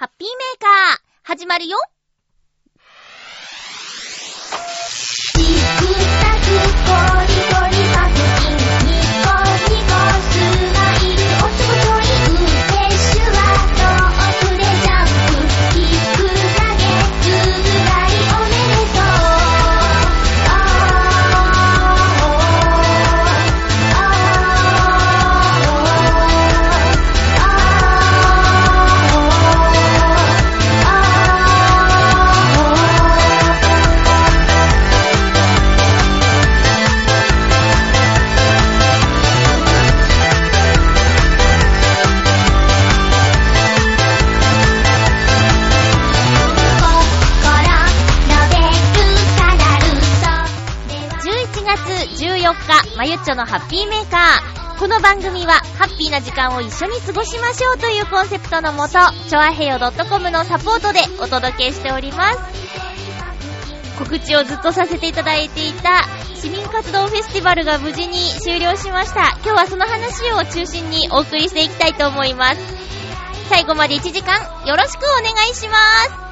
[0.00, 1.76] ハッピーメーカー、始まるよ。
[53.10, 54.78] ゆっちょのハッピーメーカー。
[54.78, 62.38] この番組は、ハッピーな時間を一緒に過ごしましょうというコンセプトのもと、ちょあへよ .com のサポートでお届けしております。
[63.98, 66.04] 告知をずっとさせていただいていた、
[66.36, 69.36] 市民活動フェスティバルが無事に終了しました。
[69.42, 72.60] 今日はその話を中心にお送りしていきたいと思います。
[73.48, 74.36] 最後まで1時間、
[74.68, 75.74] よろしくお願いしま
[76.26, 76.29] す。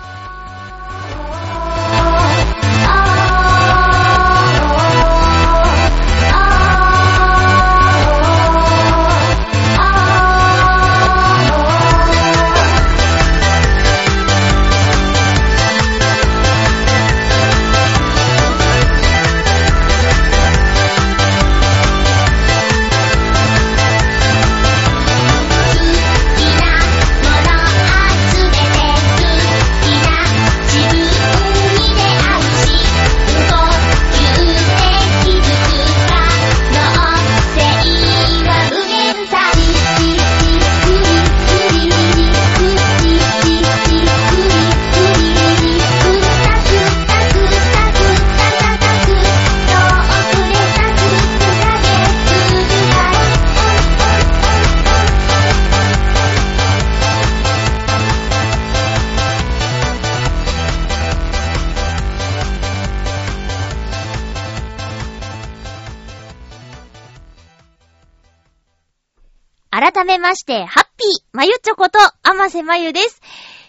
[70.29, 73.23] まして、ハッピーまゆちょこと、あませまゆです。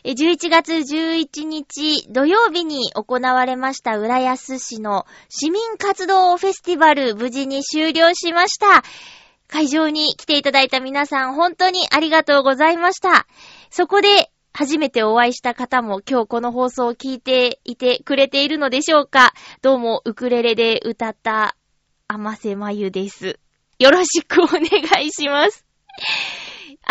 [0.03, 8.83] 11月11日土曜日に行われました浦安市の市民活動フェスティバル無事に終了しました。
[9.47, 13.25] 会場に来ていただいた皆さん本当にありがとうございました。
[13.69, 21.55] そこで初めてお会いした方も今日この放送を聞いていてくれているのでしょうかどうもウクレレで歌った
[22.09, 23.39] あませまゆです。
[23.79, 24.65] よろしくお願
[25.05, 25.63] いします。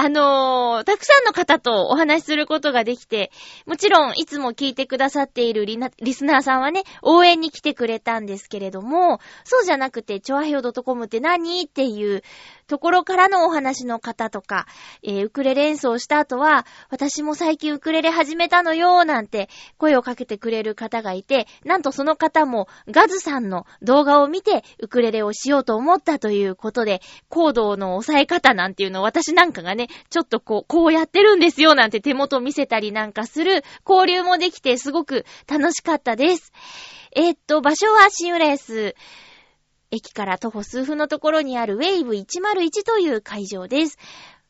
[0.00, 3.32] あのー、たくさんの方とお話しすることができて、
[3.66, 11.62] もちろんいつも聞いてくださっているリリスナーさんはね、応援に来てくれたんですけれども、そうじゃなくて、チョアヘオドトコムって何？
[11.62, 12.22] っていう
[12.68, 14.66] ところからのお話の方とか、
[15.02, 19.48] えー、ウクレレ演奏した後は、私も最近ウクレレ始めたのよ、なんて
[19.78, 36.52] 声をかけてくれる方がいて、なんとその方もガズさんの動画を見てウクレレをしようと思ったということで、コードの押さえ方なんていうのを私なんかがね、ちょっとこう、こうやってるんですよ、なんて手元見せたりなんかする交流もできてすごく楽しかったです。
[37.16, 38.94] えー、っと、場所は新浦安。
[39.90, 43.98] 駅から徒歩数分のところにあるウェイブ101という会場です。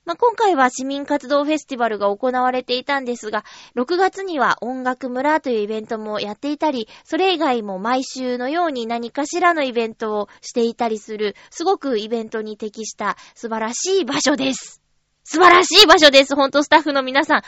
[0.08, 3.44] まあ、今回は市民活動フェスティバルが行われていたんですが、
[3.76, 14.80] 6月には音楽村というイベントもやっていたり、それ以外も毎週のように何かしらのイベントをしていたりする、すごくイベントに適した素晴らしい場所です。
[15.24, 16.34] 素晴らしい場所です。
[16.34, 17.42] ほんとスタッフの皆さん、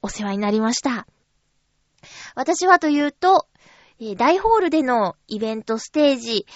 [0.00, 1.06] お世話になりました。
[2.34, 3.46] 私はというと、
[4.16, 6.46] 大ホールでのイベントステージ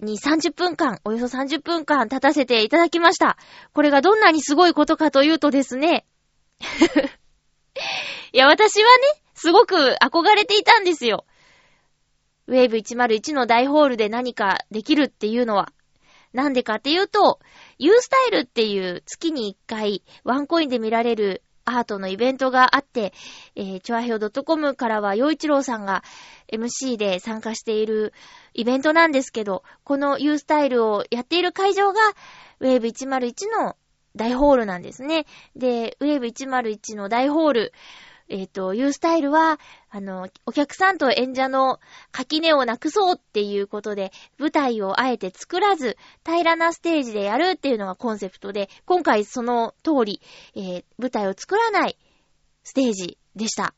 [0.00, 3.36] に30分間、およそ30分間立たせていただきました。
[3.72, 6.06] これがどんなにすごいことかというとですね、
[8.32, 11.24] いや、私はね、すごく憧れていたんですよ。
[12.46, 15.72] ウェーブ101の大ホールで何かできるっていうのは。
[16.32, 17.40] なんでかっていうと、
[17.78, 21.42] ユースタイルっていう月に1回ワンコインで見られる
[21.76, 23.12] アートのイベントがあって、
[23.54, 26.02] えー、チョアヘオ .com からは、洋一郎さんが
[26.52, 28.12] MC で参加している
[28.54, 32.00] イベントなんですけど、この U スタイルをやっている会場が、
[32.60, 33.76] ウェーブ101の
[34.16, 35.26] 大ホールなんですね。
[35.56, 37.72] で、ウェーブ101の大ホール、
[38.30, 39.58] えっ、と、U スタイルは、
[39.90, 41.80] あの、お客さんと演者の
[42.12, 45.96] 垣根をなくそうっていうことで、舞台をあえて作らず、
[46.26, 50.20] 平らなステージでやるっていうのがコンセプトで、今回その通り、
[50.54, 51.96] えー舞台を作らない、
[52.64, 53.74] ステージでした。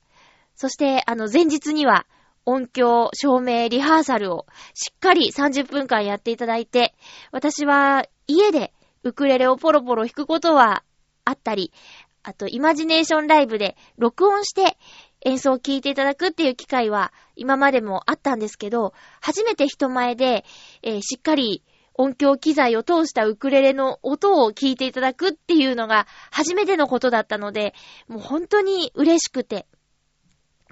[0.57, 2.07] そして、あの、前日には、
[2.45, 6.95] 音響、照明、リハーサルをしっかり30分間やっていただいて、
[7.31, 10.83] 私は家でウクレレをポロポロ弾くことは
[11.25, 11.73] あったり、
[12.23, 14.77] あと、イマジネーションライブで録音して
[15.23, 20.45] 演奏を聴いていただくっていう機会は今までもあったんですけど、初めて人前で、
[20.83, 21.63] えー、しっかり
[21.95, 27.75] 音響機材を通したウクレレの音を聞いていただくっていうのが初めてのことだったので、
[28.09, 29.67] もう本当に嬉しくて。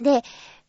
[0.00, 0.22] で、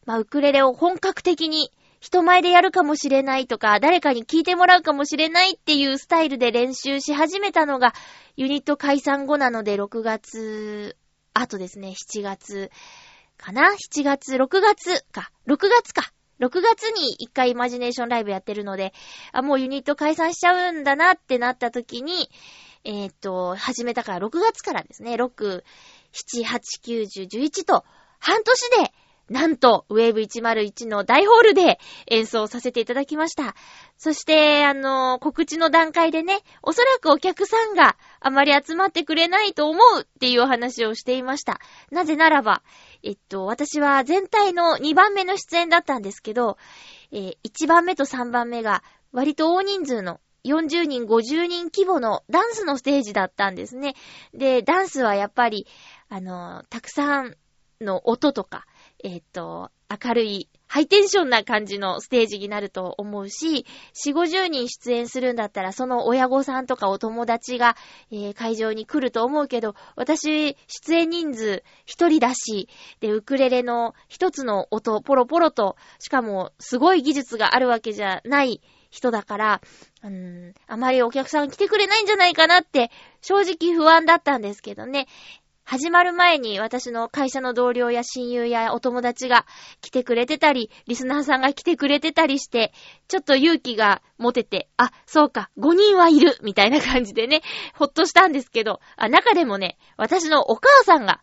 [0.06, 7.94] まあ、ウクレレを本格的に人前でやるかもしれないとか、誰かに聞いてもらうかもしれないっていうスタイルで練習し始めたのが、
[8.38, 10.96] ユニット解散後なので、6月、
[11.34, 12.72] あとですね、7月
[13.38, 15.32] かな ?7 月、6月か。
[15.48, 16.12] 6月か。
[16.40, 18.94] 6月に一回イマジネーションライブやってるので、
[19.34, 22.30] あ、もうユニット解散しちゃうんだなってなった時に、
[22.86, 25.64] えー、っと、始めたから6月からですね、6、
[26.14, 27.84] 7、8、9、10、11と、
[28.20, 28.94] 半年で
[29.30, 33.56] なんと、ウェーブ101の大ホールで演奏させていただきました。
[33.98, 41.60] そして、あの、告知の段階でね、おそらくお客さんがあまり集まってくれないと思うっていうお話をしていました。
[41.92, 42.64] なぜならば、
[43.04, 46.58] えっと、私は全体の2番目の出演だったんですけど、
[47.12, 53.96] えー、1番目と3番目が割と大人数の40人、50人規模のダンスのステージだったんですね。
[54.34, 55.68] で、ダンスはやっぱり、
[56.08, 57.36] あの、たくさん
[57.82, 58.66] の音とか、
[59.04, 63.66] えっ、と、明るい、ハイテンションな感じのステージになると思うし、
[63.96, 67.76] 4、50人出演するんだったら、その親御さんとかお友達が、
[68.12, 72.70] えー、会場に来ると思うけど、私、出演人数一人だし、
[73.00, 78.62] で、ウクレレの一つの音、ポロポロと、しかも、すごい技術があるわけじゃない
[78.92, 79.62] 人だから、
[80.04, 82.92] うん、あまりお客さん来てくれないんじゃないかなって、
[83.22, 85.08] 正直不安だったんですけどね。
[85.70, 89.46] 始まる前に私の会社の同僚や親友やお友達が
[89.82, 92.74] 来てくれてたり、リスナーさんが来てくれてたりして、
[93.08, 97.44] ちょっと勇気が持てて、あ、そうか、5人はいるみたいな感じでね、
[97.76, 101.22] ほっとしたんですけど、あ、中でもね、私のお母さんが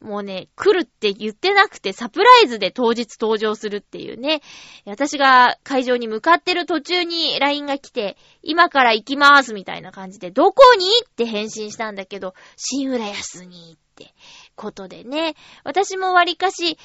[0.00, 4.42] もうね、来るって言ってなくてサプライズで当日登場するっていうね。
[4.86, 14.14] 私が会場に向かってる途中に LINE が来て、今から行きまーすみたいな感じで、どこにって返信したんだけど、新浦安にって
[14.54, 15.34] ことでね。
[15.64, 16.78] 私も割かし、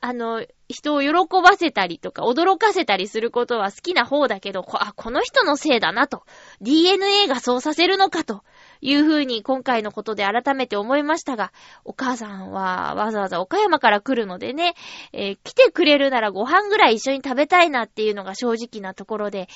[0.00, 1.12] あの、人を喜
[1.42, 6.24] ばせたりとか、驚かせたりすることは好きな方だけど、あ、この人のせいだなと。
[6.60, 8.44] DNA がそうさせるのかと
[8.80, 11.52] いうふうに今回のことで改めて思いましたが、
[11.84, 14.74] お母さんはわざわざ岡山から来るのでね、
[15.12, 19.48] えー、来てくれるならご飯ぐらい一緒に食べたいなっていうのが正直なところで、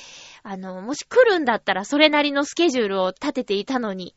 [0.42, 4.14] あの、もし来るんだったらそれなりのスケジュールを立てていたのに、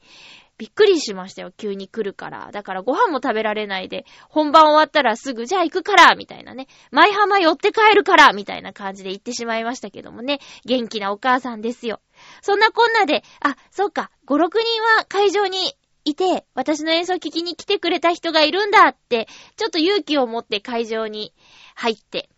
[0.57, 1.51] びっくりしましたよ。
[1.51, 2.49] 急に来るから。
[2.51, 6.67] だからご飯も食べられないで、本番終わったらすぐ、じゃあ行くからみたいなね。
[6.91, 10.39] 舞浜寄って帰るからみたいな感じで行ってしまいましたけどもね。
[10.65, 11.99] 元気なお母さんですよ。
[12.41, 15.75] そんなこんなで、あ、そうか、5、6人は会場に
[16.05, 19.27] いて、私の演奏聞きに来てくれた人がいるんだって、
[19.57, 21.33] ちょっと勇気を持って会場に
[21.75, 22.29] 入って、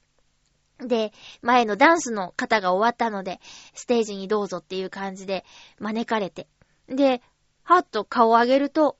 [0.79, 3.39] で、前のダンスの方が終わったので、
[3.73, 5.43] ステージにどうぞっていう感じで
[5.79, 6.47] 招かれて。
[6.87, 7.21] で、
[7.63, 8.97] はっと顔を上げると、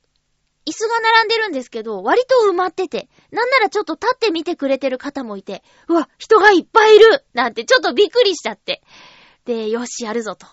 [0.65, 8.81] 椅子が並んでるんですけど、割と埋まってて、なんならちょっと立って見てくれてる方もいて、うわ、人がいっぱいいるなんてちょっとびっくりしちゃって。
[9.45, 10.45] で、よし、やるぞと。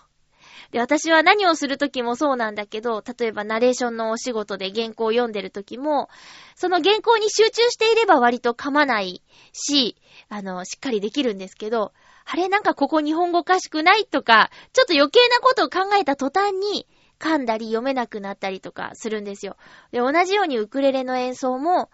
[0.71, 6.09] で、私は何をするときもそうなんだけど、例えばナレーションのお仕事で原稿を読んでるときも、
[6.55, 9.21] その原稿に集中していれば割と噛まない
[9.53, 9.95] し、
[10.29, 11.93] あの、しっかりできるんですけど、
[12.25, 16.87] あれなんかここ日本語おかしくないとか、ちょっと余計なことを考えた途端に、
[17.19, 19.55] 噛んだり読めなくなったりとかするんですよ。
[19.91, 21.89] で、同じようにウクレレの演奏も、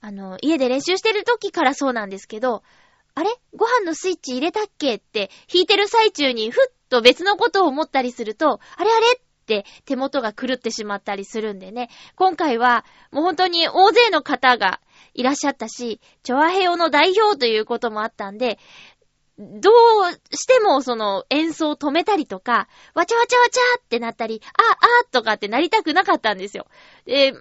[0.00, 2.62] あの、家で練習してる時からそうなんですけど、
[3.16, 3.30] あれ？
[3.56, 4.96] ご飯のスイッチ入れたっけ？
[4.96, 9.06] って弾いてる最中にふっと別のことを思ったりすると、あれあれ？
[9.16, 11.88] って手元が狂ってしまったりするんでね。
[12.14, 14.80] 今回はもう本当に大勢の方が
[15.14, 18.58] いらっしゃったし、チョアヘヨの代表ということもあったんで、
[19.38, 24.72] どうしてもその演奏を止めたりとか、わちゃわちゃわちゃってなったり、あ、
[25.04, 26.66] あとかってなりたくなかったんですよ。
[27.04, 27.32] で、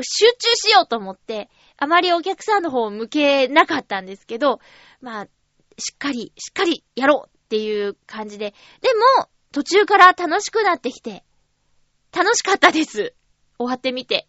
[0.00, 4.60] 集中しようと思って、あまりお客さんの方を向けなかったんですけど、
[5.00, 5.24] まあ、
[5.78, 8.54] しっかり、しっかりやろうっていう感じで。
[8.80, 8.88] で
[9.18, 11.24] も、途中から楽しくなってきて、
[12.12, 13.14] 楽しかったです。
[13.58, 14.28] 終わってみて。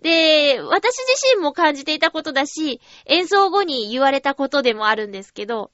[0.00, 5.70] で、私自身も感じていたことだし、演奏後に言われたことでもあるんですけど、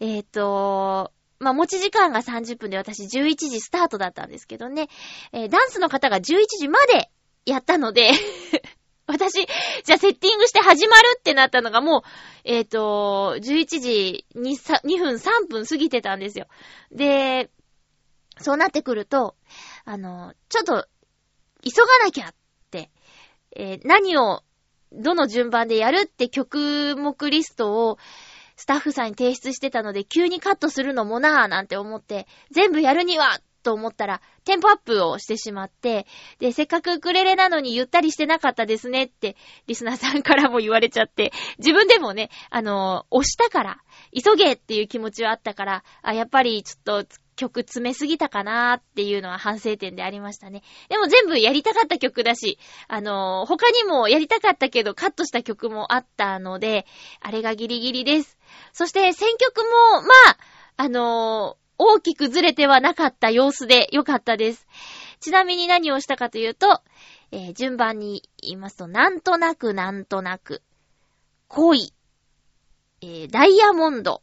[0.00, 4.88] えっ、ー、と、まあ、持ち時間が30分で私11時スタートだったんですけどね、
[5.32, 6.22] えー、ダンスの方が11
[6.58, 7.10] 時まで
[7.44, 8.12] やったので
[9.06, 9.46] 私、
[9.84, 12.02] じゃあセッティングして始まるってなったのがもう、
[12.44, 16.46] えっ、ー、と、11時 2, 2分3分過ぎてたんですよ。
[16.92, 17.50] で、
[18.38, 19.36] そうなってくると、
[19.84, 20.86] あの、ちょっと、
[21.64, 22.34] 急がなきゃっ
[22.70, 22.90] て、
[23.56, 24.42] えー、何を、
[24.92, 27.98] どの順番でやるって曲目リストを、
[28.56, 36.06] スタッフさんに提出してたので、急にカットするのもなぁなんて思って、全部やるにはと思ったら、テンポアップをしてしまって、
[36.38, 43.78] で、せっかくウクレレなのにゆったりしてなかったですねって、リスナーさんからも言われちゃって、自分でもね、あの押したから、
[44.12, 50.62] 急げっていう気持ちはあったから、あ、やっぱりちょっと曲詰めすぎたかなーっていうのは反省点でありましたね。
[50.88, 56.86] でも全部やりたかった曲だし、あのー、他にもやりたかったけどカットした曲もあったので、
[57.20, 58.38] あれがギリギリです。
[58.72, 60.36] そして選曲も、まあ、
[60.76, 64.66] あのー、大きくずれてはなかった様子でよかったです。
[65.20, 66.80] ちなみに何をしたかというと、
[67.30, 70.62] えー、順番に言いますと、なんとなくなんとなく、
[71.48, 71.92] 恋、
[73.00, 74.22] えー、ダイヤモンド、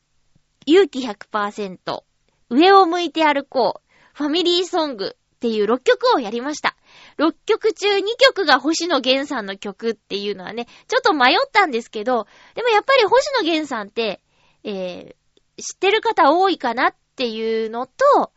[0.65, 2.03] 勇気100%、
[2.49, 6.75] 上を向いて歩こう、ファミリーソングっていう6曲をやりました。
[7.17, 14.21] 6曲中2曲が星野源さんの曲っていうのはね、ちょっと迷ったんですけど、でもやっぱり星野源さんって、
[14.63, 18.31] えー、知ってる方多いかなっっていうのと、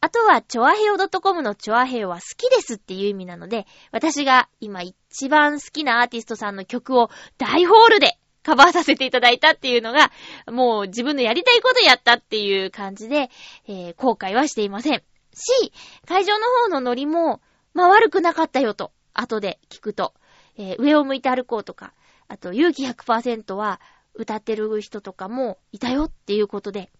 [0.00, 10.10] あとは、チョアヘオ .com のチョアヘオは好きですっていう意味なので、私が今一番好きなアーティストさんの曲を大ホールでカバーさせていただいたっていうのが、
[10.50, 13.28] もう自分のやりたいことやったっていう感じで、
[13.68, 15.02] えー、後悔はしていません。
[15.34, 15.72] し、
[16.06, 17.42] 会場の方のノリも、
[17.74, 20.14] まあ、悪くなかったよと、後で聞くと、
[20.56, 21.92] えー、上を向いて歩こうとか、
[22.28, 23.78] あと、勇気100%は
[24.14, 26.90] 歌ってる人とかもいたよっていうことで、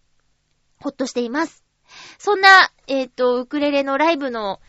[0.80, 1.64] ほっとしています。
[2.18, 4.61] そんな、えっ、ー、と、ウクレレのライブの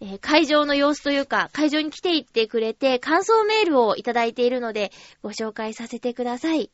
[0.00, 4.92] えー、会場の様子というか、会場に来ていってくれて、感想メールをいただいているので、
[5.22, 6.62] ご紹介させてください。
[6.64, 6.70] い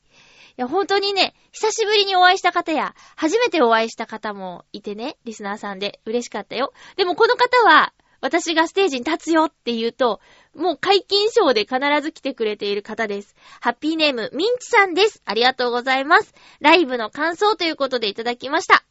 [0.57, 6.73] や、本当にね、久しぶりにお会いした方や、初めてお会いした方もいてね、リスナーさんで嬉しかったよ。
[6.97, 10.21] でもこの方は、私がステージに立つよって言うと、
[10.55, 13.35] もう解禁賞で必ず来てくれている方です。
[13.61, 15.23] ハッピーネーム、ミンチさんです。
[15.25, 16.35] ありがとうございます。
[16.61, 18.85] ライブの感想ということでいただきました。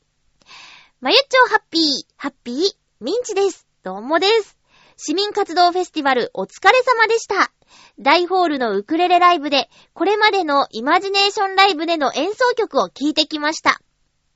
[1.02, 1.84] まゆっちょハッピー、
[2.18, 2.56] ハッピー、
[3.00, 3.68] ミンチです。
[3.84, 4.58] どうもです。
[4.98, 7.54] 市民活動フェスティバルお疲れ様でした。
[8.00, 13.80] 大ホールのウクレレライブで、これまでのイマジネーションライブでの演奏曲を聴いてきました。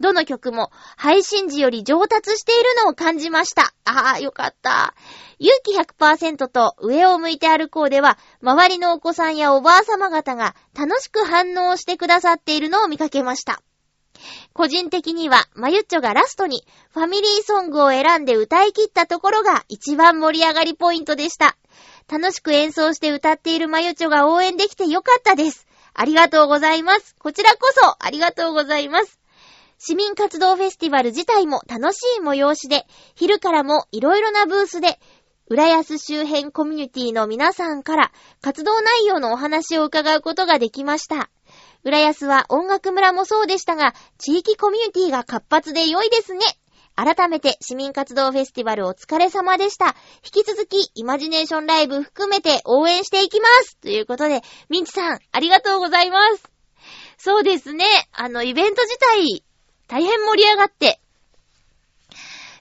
[0.04, 3.74] どの曲も配信時より上達しているのを感じました。
[3.86, 4.94] ああ、よかった。
[5.40, 13.62] 勇気100%と上を向いて歩こうでは、周りのお子さんやおばあ様方が楽しく反応してくださっているのを見かけました。
[14.52, 21.56] 個人的には、まゆっちょがラストにファミリーソングを選んで歌い切ったところが一番盛り上がりポイントでした。
[22.12, 25.66] 楽しく演奏して歌っているまゆっちょが応援できてよかったです。
[25.94, 27.16] ありがとうございます。
[27.20, 29.23] こちらこそありがとうございます。
[29.86, 32.86] 市民活動フェスティバル自体も楽しい催しで、
[33.16, 34.98] 昼からもいろいろなブースで、
[35.50, 41.30] 浦安周辺コミュニティの皆さんから活動内容のお話を伺うことができました。
[41.84, 46.40] 浦安は音楽村もそうでしたが、地域コミュニティが活発で良いですね。
[46.96, 49.98] 改めて市民活動フェスティバルお疲れ様でした。
[50.24, 53.76] 引き続き、イマジネーションライブ含めて応援していきます。
[53.80, 56.50] ということで、ミンチさん、ありがとうございます。
[57.18, 57.84] そうですね。
[58.14, 59.44] あの、イベント自体、
[59.94, 61.00] 大変盛り上がって、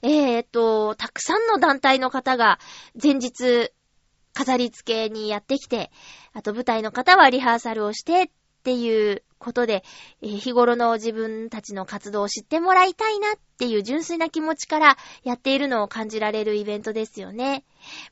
[0.03, 2.59] えーと、たくさんの団体の方が
[3.03, 3.73] 前日、
[4.35, 5.91] 飾り付けにやってきて、
[6.35, 8.31] あと舞台の方はリハーサルをしてっ
[8.65, 9.83] ていうことで、
[10.21, 17.65] えー、日頃の自分たちの活動を知ってもらいたいなっていう純粋な気持ちからやっているのを感じられるイベントですよね。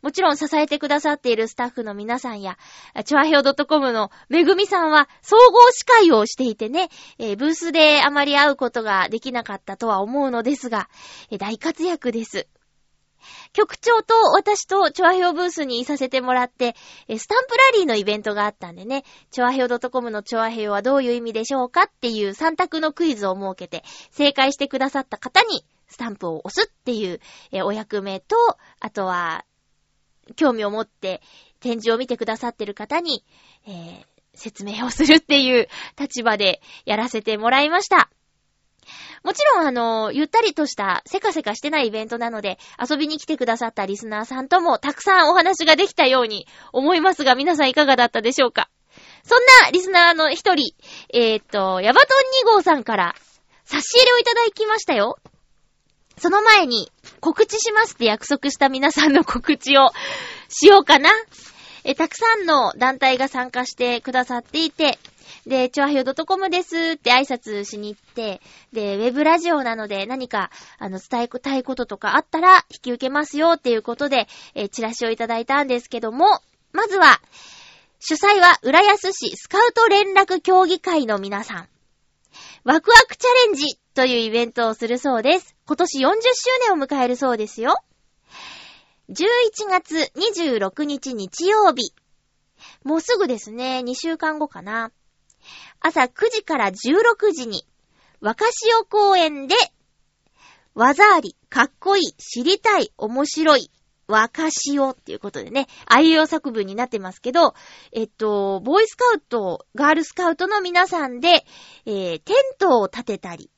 [0.03, 2.59] もちろん支えてくださっているスタッフの皆さんや、
[3.05, 10.89] チョアヘオ .com のめぐみさんは総合司会をしていてね、えー、ブースであまり会うことができなかったとは思うのですが、
[11.31, 12.47] えー、大活躍です。
[13.53, 16.75] 局長と私とチョアヘオブースにいさせてもらって、
[17.09, 27.21] スタンプラリーのイベントがあったんでね、チョアヘオ .com のチョアヘオはどういう意味でしょうかっていう3択のクイズを設けて、正解してくださった方にスタンプを押すっていう、
[27.65, 28.37] お役目と、
[28.79, 29.45] あとは、
[30.37, 31.23] 興味を持って
[31.61, 33.25] 展示を見てくださってる方に、
[33.67, 35.69] えー、説明をするっていう
[35.99, 38.11] 立場でやらせてもらいました。
[39.23, 48.71] もちろんあの、ゆったりとしたせかせかしてないイベントなので、遊びに来てくださったリスナーさんともたくさんお話ができたように思いますが、皆さんいかがだったでしょうか？
[49.23, 50.75] そんなリスナーの一人、
[51.13, 52.07] えー、っと、ヤバト
[52.47, 53.15] ン2号さんから
[53.65, 55.19] 差し入れをいただきましたよ。
[56.17, 59.91] その前に告知しますって約束した皆さんの告知を
[60.49, 61.11] しようかな。
[61.85, 64.99] え、たくさんの団体が参加してくださっていて、
[65.47, 68.41] で、チョアヒョ .com ですって挨拶しに行って、
[68.73, 76.27] で、ウェブラジオなので何か、あの、伝えたいこととかあったら引き受けますよっていうことで、えチラシをいただいたんですけども、
[76.73, 77.21] まずは、
[77.99, 81.69] 主催は浦安市スカウト連絡協議会の皆さん。
[82.65, 85.57] ワクワクチャレンジというイベントをするそうです。
[85.67, 86.11] 今年40周
[86.69, 87.75] 年を迎えるそうですよ。
[89.09, 89.17] 11
[89.69, 91.93] 月26日日曜日。
[92.85, 94.93] もうすぐですね、2週間後かな。
[95.81, 97.67] 朝9時から16時に、
[98.21, 99.57] 若潮公園で、
[100.75, 103.73] 技あり、かっこいい、知りたい、面白い、
[104.07, 107.55] 若潮っていうことでね、あいう作文になってますけど、
[107.93, 111.45] えっと、ボーイスカウト、ガールスカウトの皆さんで、
[111.87, 113.51] えー、テントを立てたり、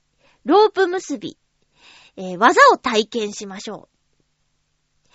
[0.45, 1.39] ロープ結び、
[2.17, 5.09] えー、技を体験しましょう。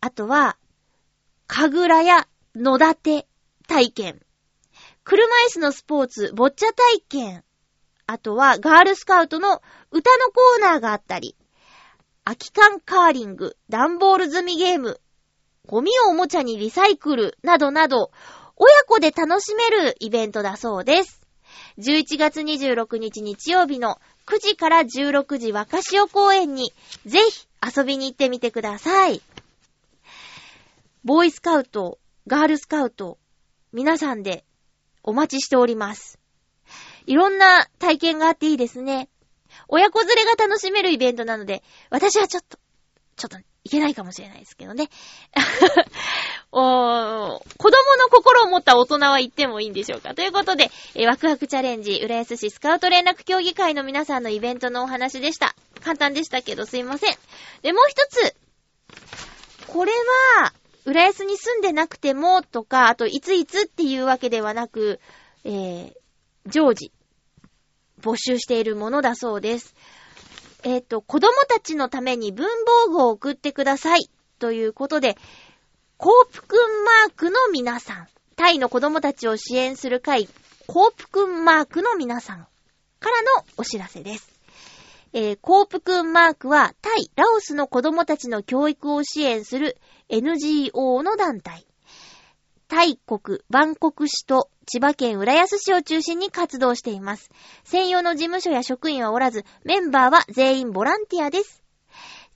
[0.00, 0.56] あとは、
[1.46, 3.28] 神楽や野立て
[3.66, 4.20] 体験。
[5.04, 7.44] 車椅子のスポーツ、ボッチャ体験。
[8.06, 9.60] あとは、ガールスカウトの
[9.90, 11.36] 歌のコーナーがあったり、
[12.24, 15.00] 空き缶カーリング、ダンボール積みゲーム、
[15.66, 18.10] ゴミをおもちゃにリサイクル、などなど、
[18.56, 21.20] 親子で楽しめるイベントだそうです。
[21.78, 23.98] 11月26日日曜日の
[24.30, 26.72] 9時から16時若潮公園に
[27.04, 29.20] ぜひ遊びに行ってみてください。
[31.02, 33.18] ボーイスカウト、ガールスカウト、
[33.72, 34.44] 皆さんで
[35.02, 36.20] お待ちしております。
[37.06, 39.08] いろんな体験があっていいですね。
[39.66, 42.56] 親子連れが楽しめるイベントなので、私はちょっと、
[43.16, 43.38] ちょっと
[43.70, 44.90] いけないかもしれないですけどね。
[46.50, 50.12] お、子供の心を持った大人は言ってもいいんでしょうか。
[50.12, 55.54] ということで、えー、ワクワクチャレンジ、浦安市スカウト連絡協議会の皆さんのイベントのお話でした。
[55.84, 57.14] 簡単でしたけどすいません。
[57.62, 58.34] で、もう一つ。
[59.68, 59.92] これ
[60.40, 60.52] は、
[60.84, 64.98] 浦安に住んでなくてもとか、あといついつっていうわけではなく、
[65.44, 65.92] えー、
[66.46, 66.90] 常時、
[68.02, 69.76] 募集しているものだそうです。
[70.62, 72.46] えっ、ー、と、子供たちのために文
[72.86, 74.10] 房具を送ってください。
[74.38, 75.16] ということで、
[75.96, 80.28] コープくんマークの皆さん、タイの子供たちを支援する会、
[80.66, 82.46] コープくんマークの皆さん
[83.00, 84.28] からのお知らせです。
[85.12, 89.76] えー、コープくんマークは、タイ、ラオスの子供たちの教育を支援する
[90.08, 91.66] NGO の団体。
[92.68, 97.28] タイ国、バンコク市と千葉県浦安市を中心に活動しています。
[97.64, 101.64] 専用の事務所や職員はおらず、メンバーは全員ボランティアです。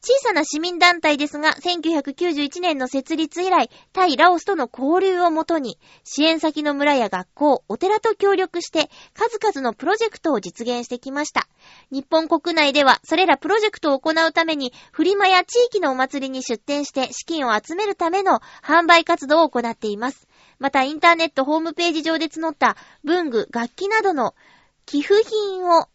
[0.00, 11.46] 小さな市民団体ですが、1991年の設立以来、タイ・ラオスとの交流をもとに、支援先の村や学校、お寺と協力して、数々のプロジェクトを実現してきました。
[11.92, 20.26] 日本国内では、それらプロジェクトを行うために、フリマや地域のお祭りに出展して資金を集めるための販売活動を行っています。
[20.64, 24.34] また、インターネットホームページ上で募った文具、楽器などの
[24.86, 25.88] 寄付品を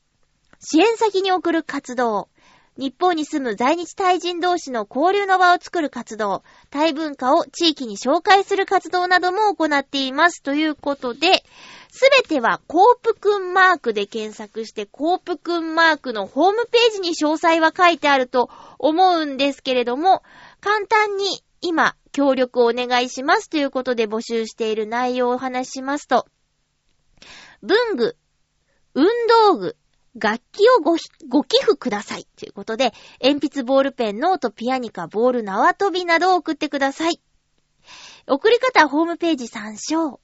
[0.59, 2.29] 支援先に送る活動、
[2.77, 10.43] 日本に住む在日タイ人同士の交流の場を作る活動、タイ文化を地域に紹介する活動なども行っています。
[10.43, 11.43] ということで、
[11.89, 20.21] すべてはコープくんマークで検索して、コープくんマークのホームページに詳細は書いてあると思うんですけれども、
[20.61, 26.27] 簡単に今、協力をお願いしますということで募集している内容をお話ししますと、
[27.61, 28.17] 文具、
[28.93, 29.05] 運
[29.45, 29.77] 動具、
[30.15, 32.27] 楽器をごご寄付ください。
[32.37, 37.21] ということで、鉛筆、ボールペン、ノート、ピアニカ、ボール、縄跳びなどを送ってください。
[38.27, 40.19] 送り方はホームページ参照。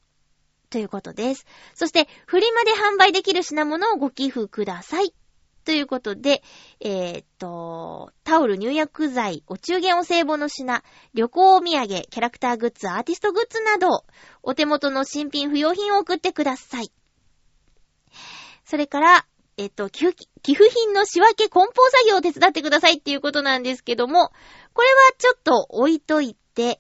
[0.69, 1.45] ということです。
[1.73, 5.13] そして、フリマで販売できる品物をご寄付ください。
[5.65, 6.43] ということで、
[6.79, 10.83] えー、っと、タオル、入浴剤、お中元お歳暮の品、
[11.15, 14.05] 旅行お土産、キャラクターグッズ、アーティストグッズなど、
[14.43, 16.91] お手元の新品不要品を送ってください。
[18.63, 19.25] それから、
[19.57, 20.15] えっと、寄付
[20.69, 24.29] 品の仕分け梱包作業を手伝ってくださいっていうことなんですけども、
[24.73, 26.79] これはちょっと置いといて、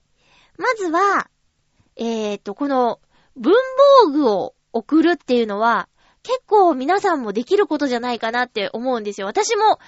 [0.57, 1.29] まずは、
[1.95, 2.99] え、っと、この
[3.35, 3.53] 文
[4.03, 5.89] 房具を送るっていうのは、
[6.25, 9.27] 結構皆さんもできることじゃないかなって思うんですよ。
[9.27, 9.79] 私も、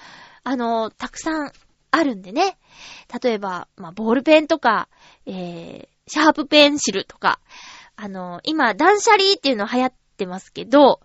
[0.44, 1.52] あの、たくさん
[1.90, 2.58] あるんでね。
[3.22, 4.88] 例えば、まあ、ボールペンとか、
[5.26, 7.40] えー、シャープペンシルとか、
[7.96, 11.00] あの、今、断捨離っていうの流行ってますけど、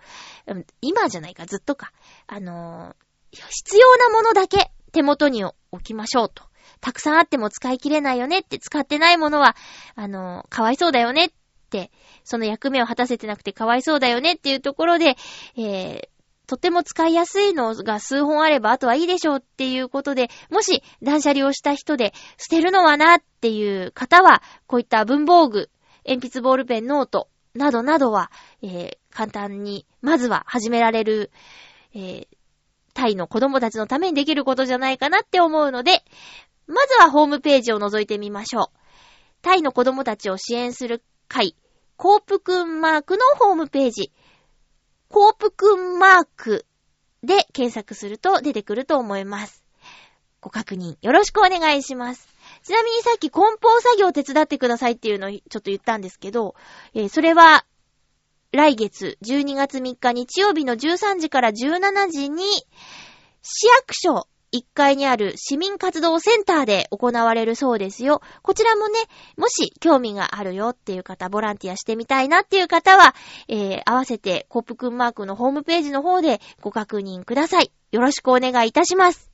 [0.81, 1.91] 今じゃないか、ずっとか。
[2.27, 2.95] あの、
[3.31, 6.43] 必要なものだけ手元に置きましょうと。
[6.79, 9.55] たくさんあっても使い切れないよねって、使ってないものは、
[9.95, 11.35] あの、かわいそうだよねって、
[12.23, 15.15] その役目を果たせてなくてかわいそうだよねっていうところで、
[15.57, 16.07] えー、
[16.47, 25.69] とても使いやすいのが数本あればあとはいいでしょうっていうことで、もし断捨離をした人で捨てるのはなっていう方は、こういった文房具、
[26.05, 28.29] 鉛筆ボールペンノートなどなどは、
[28.61, 31.31] えー、簡単に、まずは始められる、
[31.95, 32.27] えー、
[32.93, 36.03] タイの子供たちのためにできることじゃないかなって思うので、
[36.67, 38.65] まずはホームページを覗いてみましょう。
[39.41, 41.55] タイの子供たちを支援する会、
[41.97, 44.11] コープくんマークのホームページ、
[45.09, 46.65] コープくんマーク
[47.23, 49.63] で検索すると出てくると思います。
[50.41, 52.27] ご確認よろしくお願いします。
[52.63, 56.55] ちなみにさっき梱包作業を手伝ってくださいっていうのをちょっと言ったんですけど、
[56.93, 57.65] えー、それは
[58.51, 62.43] 来月12月3日日曜日の13時から17時に
[63.41, 68.21] 市役所1階にある市民活動センターで行われるそうですよ。
[68.43, 68.99] こちらもね、
[69.35, 73.15] もし興味があるよっていう方、ボランティアしてみたいなっていう方は、
[73.47, 77.71] えー、合わせてコップくんマークのホームページの方でご確認ください。
[77.91, 79.31] よろしくお願いいたします。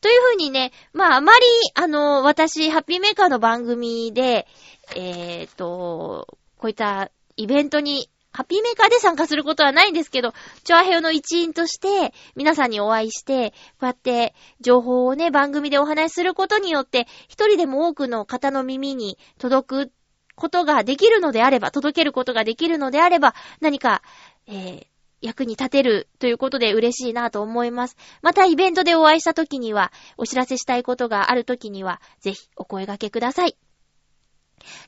[0.00, 4.46] というふうにね、まああまり、あの、私、ハッピーメーカーの番組で、
[4.94, 10.32] えーと、こういったイベントにハッピーメーカーで参加することはないんですけど、
[10.64, 19.92] チョアヘオの一員として、皆さんにお会いして、こうやって情報をね、番組でお話しすることによって、一人でも多くの方の耳に届く
[20.34, 24.02] ことができるのであれば、届けることができるのであれば、何か、
[24.48, 24.86] えー、
[25.20, 27.96] 役に立てるということで嬉しいなと思います。
[28.20, 33.56] またイベントでお会いした時には、お知らせしたいことがある時には、ぜひお声掛けください。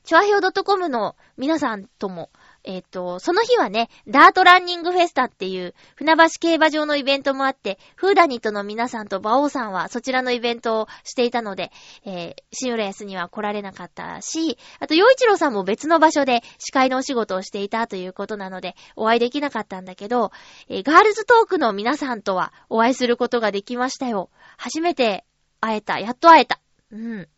[0.03, 2.29] チョアヘオ .com の皆さんとも、
[2.67, 11.71] えっ、ー、と、その日はね、ダートランニングフェスタっていう船橋競馬場のイベントもあって、フーダニットの皆さんと馬王さんはそちらのイベントをしていたので、
[12.03, 20.33] えー、シンウレースには来られなかったし、あと、洋一郎さんも別の場所で司会のお仕事をしていたということなので、お会いできなかったんだけど、
[20.67, 24.29] えー、ガールズトークの皆さんとはお会いすることができましたよ。
[24.57, 25.23] 初めて
[25.61, 25.99] 会えた。
[25.99, 26.59] やっと会えた。
[26.91, 27.29] うん。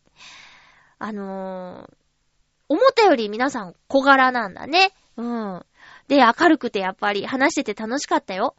[0.98, 1.94] あのー、
[2.68, 4.92] 思ったより皆さん小柄なんだね。
[5.20, 5.66] うん。
[6.08, 8.56] で、明るくてやっぱり話してて楽しかったよ。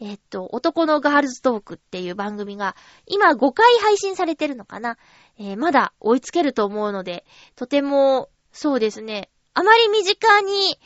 [0.00, 2.74] えっと、男のガールズトークっていう番組が、
[3.06, 4.96] 今5回配信されてるのかな
[5.38, 10.78] えー、まだ追いつけると思うので、とても、そうですね、あまり身近に、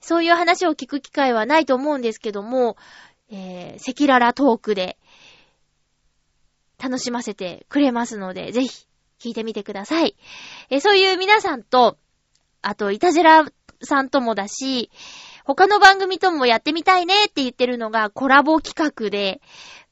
[0.00, 2.76] そういう話を聞く機会はないと思うんですけども、
[3.30, 4.98] えー、赤裸々トークで、
[6.82, 8.86] 楽しませてくれますので、ぜひ、
[9.20, 10.16] 聞いてみてください。
[10.70, 11.96] えー、そういう皆さんと、
[12.62, 13.44] あと、いたじら
[13.84, 14.90] さんともだし、
[15.44, 19.40] 他の番組ともやってみたいねって言ってるのがコラボ企画で、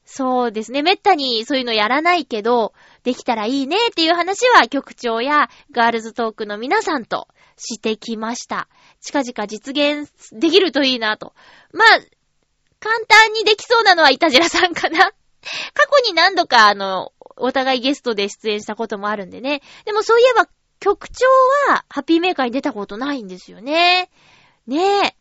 [0.05, 0.81] そうですね。
[0.81, 8.67] めったにそういうのやらないけど、できたらいいねっていう話は局長やガールズトークの皆さんとしてきました。
[8.99, 11.33] 近々実現できるといいなと。
[11.71, 11.87] まあ、
[12.79, 15.11] 簡単にできそうなのはイタジラさんかな。
[15.73, 19.61] 過去に何度かあの、お互いゲストで出演したこともあるんでね。
[19.85, 20.47] でもそういえば
[20.83, 21.25] 局長
[21.71, 24.09] は、ハッピーメーカーに出たことないんですよね。
[24.67, 25.15] ねえ。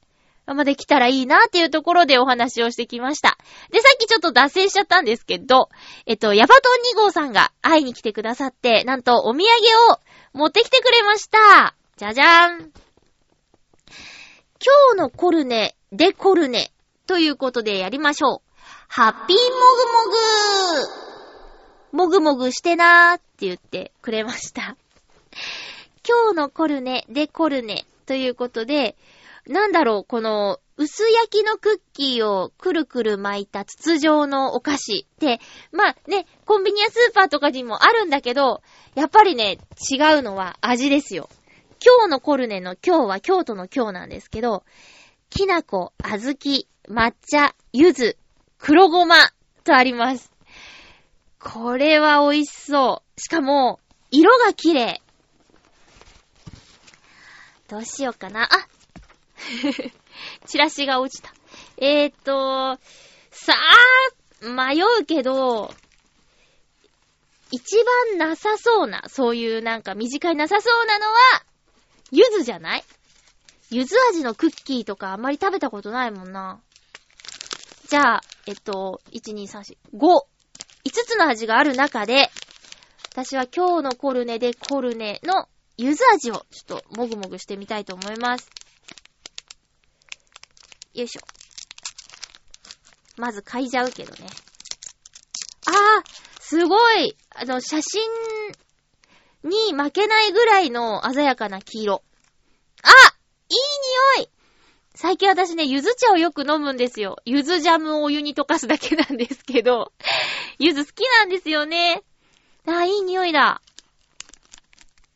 [0.53, 3.38] ま、できたらいいなっていうところでお話をしてきました。
[3.70, 5.68] で、さっきちょっと脱線しちゃったんですけど、
[6.05, 9.44] えっと、ヤバトン2号さんが会いに来てくださって、なんとお土産
[9.92, 10.01] を
[10.33, 11.77] 持ってきてくれました。
[11.96, 12.59] じゃじゃーん。
[12.59, 12.72] 今
[14.94, 16.72] 日のコルネ、でコルネ、
[17.07, 18.61] ということでやりましょう。
[18.88, 19.44] ハッピーも
[21.92, 24.77] ぐもぐもぐもぐしてなーって言ってくれました。
[26.07, 28.97] 今日のコルネでコルネということで、
[29.47, 38.62] なんだろう、この、薄焼きのクッキーをくるくる巻いた筒状のお菓子って、まあね、コンビニやスーパーとかにもあるんだけど、
[38.95, 39.59] やっぱりね、
[39.91, 41.29] 違うのは味ですよ。
[41.85, 44.65] 今日のコルネの今日は京都の今日なんですけど、
[45.31, 48.17] きなこ、あずき、抹茶、ゆず、
[48.59, 49.17] 黒ごま
[49.65, 50.33] とあります。
[51.38, 53.21] これは美味しそう。
[53.21, 53.79] しかも、
[54.11, 55.02] 色が綺麗。
[57.73, 58.51] どうしようかな。
[58.53, 58.69] あ
[60.45, 61.33] チラシが落ちた。
[61.79, 62.79] えーと、
[63.31, 63.55] さ
[64.43, 65.75] あ、迷うけど、
[67.51, 71.15] 一番なさそうな、そういうなんか短いなさそうなのは、
[72.11, 72.85] ゆずじゃない？
[73.71, 76.61] ゆず味のクッキーとかあんまり食べたことないもんな。
[77.89, 80.27] じゃあ、えっと、1、2、3、4、5。
[80.85, 82.31] 5つの味がある中で、
[83.13, 85.49] 私は今日のコルネでコルネの
[85.83, 88.49] 柚子味をちょっともぐもぐしてみたいと思います。
[90.95, 91.23] よいしょ。
[93.16, 94.29] まず嗅いじゃうけどね。
[95.66, 96.05] あー
[96.40, 98.09] すごいあの、写真
[99.42, 102.03] に負けないぐらいの鮮やかな黄色。
[102.85, 102.88] あ
[103.49, 104.31] いい匂い
[104.95, 107.16] 最近私ね、柚子茶をよく飲むんですよ。
[107.25, 109.92] 柚子ジャムをお湯に溶かすだけなんですけど、
[110.61, 112.05] 柚子好きなんですよね。
[112.66, 113.61] あ、いい匂いだ。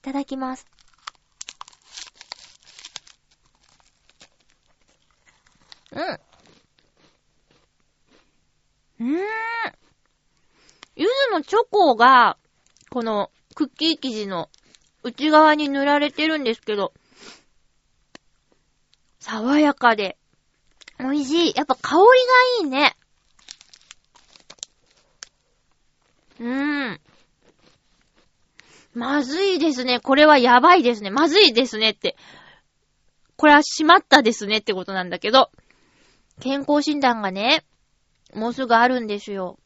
[0.06, 0.64] ただきます。
[5.90, 6.02] うん。
[9.00, 9.18] うーん。
[10.94, 12.36] ゆずのチョコが、
[12.90, 14.48] このクッキー生地の
[15.02, 16.92] 内側に塗られてるんですけど、
[19.18, 20.16] 爽やかで、
[21.00, 21.52] 美味しい。
[21.56, 22.06] やっぱ香りが
[22.62, 22.96] いいね。
[26.38, 27.00] うーん。
[28.96, 30.00] まずいですね。
[30.00, 31.10] これはやばいですね。
[31.10, 32.16] まずいですねって。
[33.36, 35.50] これはしまったですねってことなんだけど、
[36.40, 37.66] 健康診断がね、
[38.32, 39.58] もうすぐあるんですよ。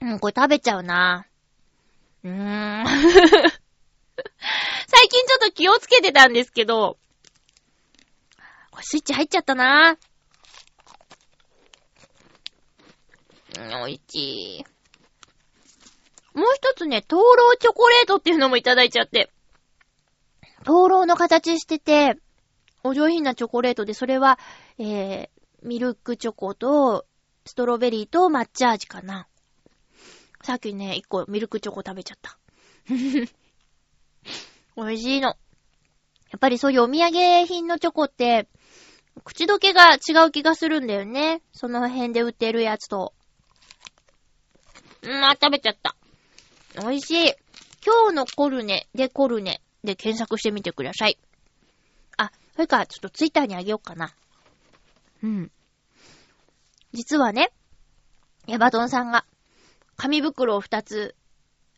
[0.00, 1.24] うん、これ食べちゃうな。
[2.24, 2.34] うーん。
[2.84, 2.98] 最
[5.08, 6.98] 近ちょっと気をつけてたんですけど、
[8.72, 9.96] これスイッチ入っちゃったな。
[13.56, 14.18] うん、美味し
[14.58, 14.64] い。
[16.34, 19.30] もう一つね、灯籠チョコレートっていうのもいただいちゃって。
[20.64, 22.16] 灯籠の形してて、
[22.84, 24.38] お上品なチョコレートで、それは、
[24.78, 25.28] えー、
[25.62, 27.06] ミルクチョコと、
[27.44, 29.26] ストロベリーと抹茶味かな。
[30.42, 32.38] さっきね、一個ミルクチョコ食べちゃった。
[34.76, 35.28] 美味しいの。
[35.28, 35.36] や
[36.36, 38.48] っぱりそういうお土産品のチョコって、
[39.24, 41.42] 口どけが違う気がするんだよね。
[41.52, 43.12] その辺で売ってるやつと。
[45.02, 45.96] うん、あ、食べちゃった。
[46.92, 47.34] 美味しい。
[47.86, 51.18] 今日のコルネでコルネで検索してみてください。
[52.18, 54.12] あ、それかちょっとツイッターにあげようかな。
[55.22, 55.50] うん。
[56.92, 57.50] 実はね、
[58.46, 59.24] ヤバトンさんが、
[59.96, 61.16] 紙袋を二つ、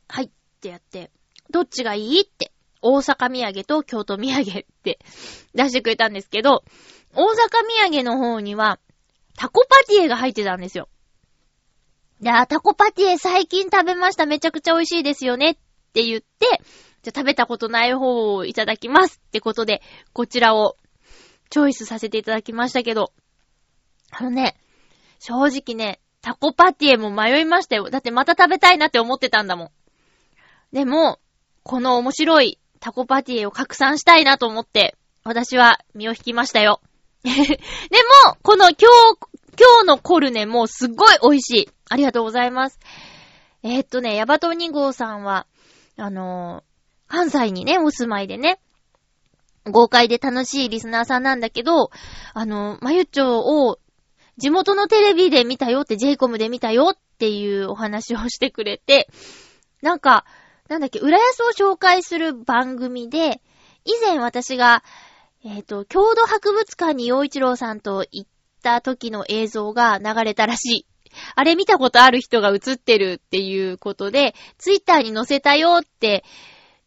[0.09, 1.12] はいってやって、
[1.48, 2.50] どっちがいいって、
[2.83, 4.98] 大阪土産と京都土産って
[5.55, 6.64] 出してくれたんですけど、
[7.14, 7.35] 大阪
[7.92, 8.81] 土産の方には、
[9.37, 10.88] タコパティエが入ってたんですよ。
[12.25, 14.25] いやタコパティエ最近食べました。
[14.25, 15.55] めちゃくちゃ美味しいですよねっ
[15.93, 16.63] て言って、
[17.03, 19.83] じゃ食べたことない方をいただきますってことで、
[20.15, 20.79] こちらを
[21.51, 23.13] チョイスさせていただきましたけど、
[24.11, 24.57] あのね、
[25.19, 27.91] 正直ね、タコパティエも迷いましたよ。
[27.91, 29.71] だってまた食べたいなって思ってたんだもん。
[30.73, 31.21] でも、
[31.63, 36.81] この面白いタコパティエを拡散したいなと思って、私は身を引きましたよ。
[37.23, 41.69] でも、この今日、今日のコルネもすっごい美味しい。
[41.88, 42.79] ありがとうございます。
[43.62, 45.47] えー、っとね、ヤバト2号さんは、
[45.97, 48.61] あのー、関西にね、お住まいでね、
[49.64, 51.90] 豪快で楽しいリスナーさんなんだけど、
[52.35, 53.79] あのー、まゆっちょを
[54.37, 59.09] 地元のテレビで見たよって、ジェイコムで見たよっていうお話をしてくれて、
[59.81, 60.25] なんか、
[60.69, 63.40] なんだっけ、浦安を紹介する番組で、
[63.85, 64.83] 以前私が、
[65.45, 68.31] えっ、ー、と、郷土博物館に洋一郎さんと行っ
[68.64, 70.87] た時の映像が流れたらしい。
[71.37, 76.24] あれ見たことある人が映ってるっていうことで、ツイッターに載せたよって、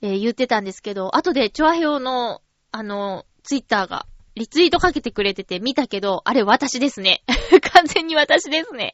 [0.02, 7.24] えー、言ってたんですけど、後でチョアヘオの、あの、ツイッターがリツイートかけてくれてて見たけど、あれ私ですね。
[7.74, 8.94] 完全に私ですね。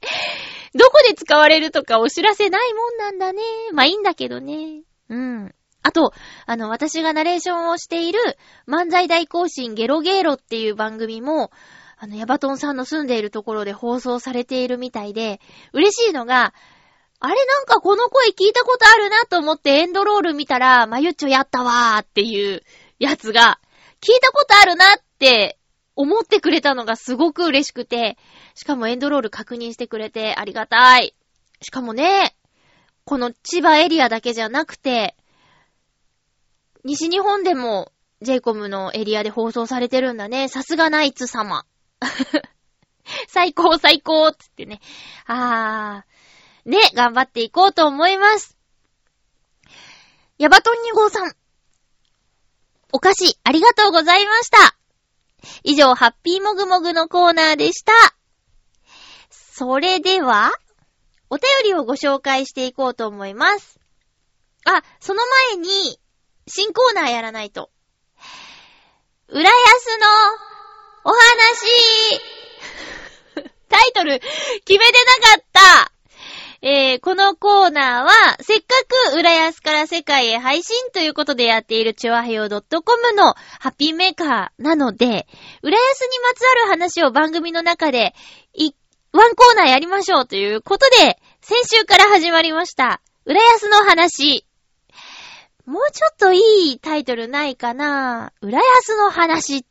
[0.76, 3.42] どこで使われるとかお知らせないもんなんだね。
[3.72, 4.84] まあいいんだけどね。
[5.10, 5.56] うん。
[5.84, 6.14] あと、
[6.46, 8.20] あの、私がナレーションをしている
[8.68, 11.52] 漫才大行進ゲロゲーロっていう番組も、
[12.04, 15.40] あの、ヤバトンさんの住んでいるところで放送されているみたいで、
[15.72, 16.54] 嬉しいのが、
[17.22, 22.62] あれなんかこの声聞いたことあるなと思ってエンドロール見たら、まゆっちょやったわーっていう
[23.00, 23.62] やつが、
[24.02, 25.58] 聞いたことあるなって
[25.96, 28.18] 思ってくれたのがすごく嬉しくて、
[28.54, 31.16] しかもエンドロール確認してくれてありがたい。
[31.62, 32.36] しかもね、
[33.06, 35.16] この千葉エリアだけじゃなくて、
[36.84, 40.50] 西日本でも j イコムのエリアで放送されてるんだね。
[40.50, 41.66] さすがナイツ様。
[43.28, 44.82] 最高最高つってね。
[45.26, 46.70] あー。
[46.70, 48.58] ね、頑張っていこうと思います。
[50.38, 51.36] ヤバトン2号さん。
[52.92, 54.76] お菓子、ありがとうございました。
[55.64, 57.94] 以上、ハッピーもぐもぐのコーナーでした。
[59.30, 60.52] それでは、
[61.30, 63.80] お便りをご紹介していこうと思います。
[64.66, 66.00] あ、その前に、
[66.48, 67.72] 新コーナーやらないと。
[69.28, 70.53] 浦安の
[71.06, 72.22] お話
[73.70, 75.92] タイトル、決めてなかった
[76.66, 78.68] えー、このコーナーは、せっか
[79.12, 82.62] く浦安から世界へ配信ということでやっているチョアヘヨ .com
[83.18, 85.28] のハッピーメーカーなので、
[85.62, 88.14] 浦安にまつわる話を番組の中で、
[88.54, 88.72] い、
[89.12, 93.02] ワンコーナーやりましょうということで、先週から始まりました。
[93.26, 94.46] 浦安の話。
[95.66, 99.66] もうちょっといいタイトルないかな浦安の話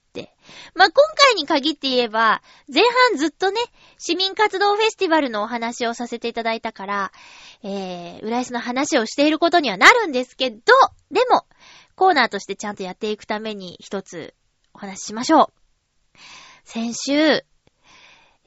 [0.74, 3.60] まあ、今回に限って言えば、前半ずっとね、
[3.98, 7.12] 市民活動フェスティバルのお話をさせていただいたから、
[7.62, 10.58] えー、浦安の話をしていることにはなるんですけど、
[11.10, 11.46] でも、
[11.94, 14.34] コーナーとしてちゃんとやっていくために一つ
[14.74, 16.18] お話ししましょう。
[16.64, 17.44] 先週、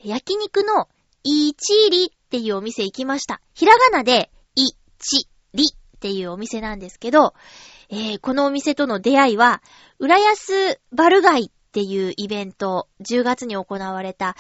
[0.04, 0.88] 焼肉の
[1.24, 3.42] いちりっていうお店行きました。
[3.54, 7.34] ひらがなで、いちりっていうお店なんですけど、
[7.90, 9.62] えー、このお店との出会いは、
[10.00, 14.38] 浦安バルガイっっていうイベント、10月に行われた、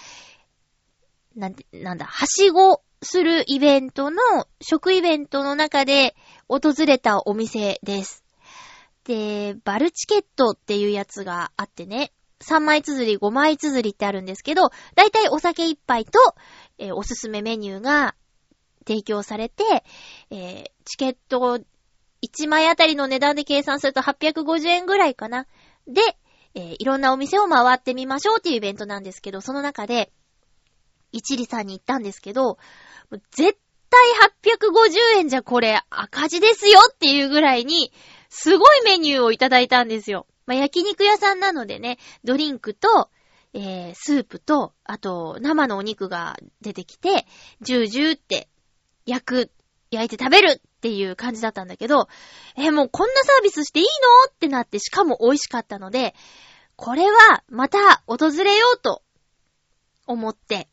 [1.35, 4.21] なんて、なんだ、はしごするイベントの、
[4.61, 6.15] 食イベントの中で
[6.47, 8.23] 訪れたお店です。
[9.03, 16.35] で、バルチケットっていうやつがあってね、3枚綴り、5枚綴りってあるんですけど、だいたいお酒一杯と、
[16.77, 18.15] えー、おすすめメニューが
[18.87, 19.83] 提供されて、
[20.29, 21.59] えー、チケット
[22.23, 25.47] 1枚あたりの値段で計算すると850円ぐらいかな。
[25.85, 26.01] で、
[26.55, 30.11] えー、いろんなお店を回ってみましょうっていうイベントなんですけど、その中で、
[31.11, 32.57] 一里さんに行ったんですけど、
[33.31, 33.57] 絶
[33.89, 33.99] 対
[34.57, 37.91] 850円じゃこれ赤字ですよっていうぐらいに、
[38.29, 40.27] すごいメニューをいただいたんですよ。
[40.45, 43.09] まあ、焼肉屋さんなのでね、ドリンクと、
[43.53, 47.25] えー、スープと、あと、生のお肉が出てきて、
[47.61, 48.49] ジュージューって
[49.05, 49.51] 焼く、
[49.91, 52.07] 焼いて食べるっっていう感じだったんだけど、
[52.55, 54.31] え、もうこんなサービスしていいの？
[54.31, 56.13] ってなって、しかも美味しかったので、
[56.75, 59.01] これはまた訪れようと
[60.05, 60.67] 思って、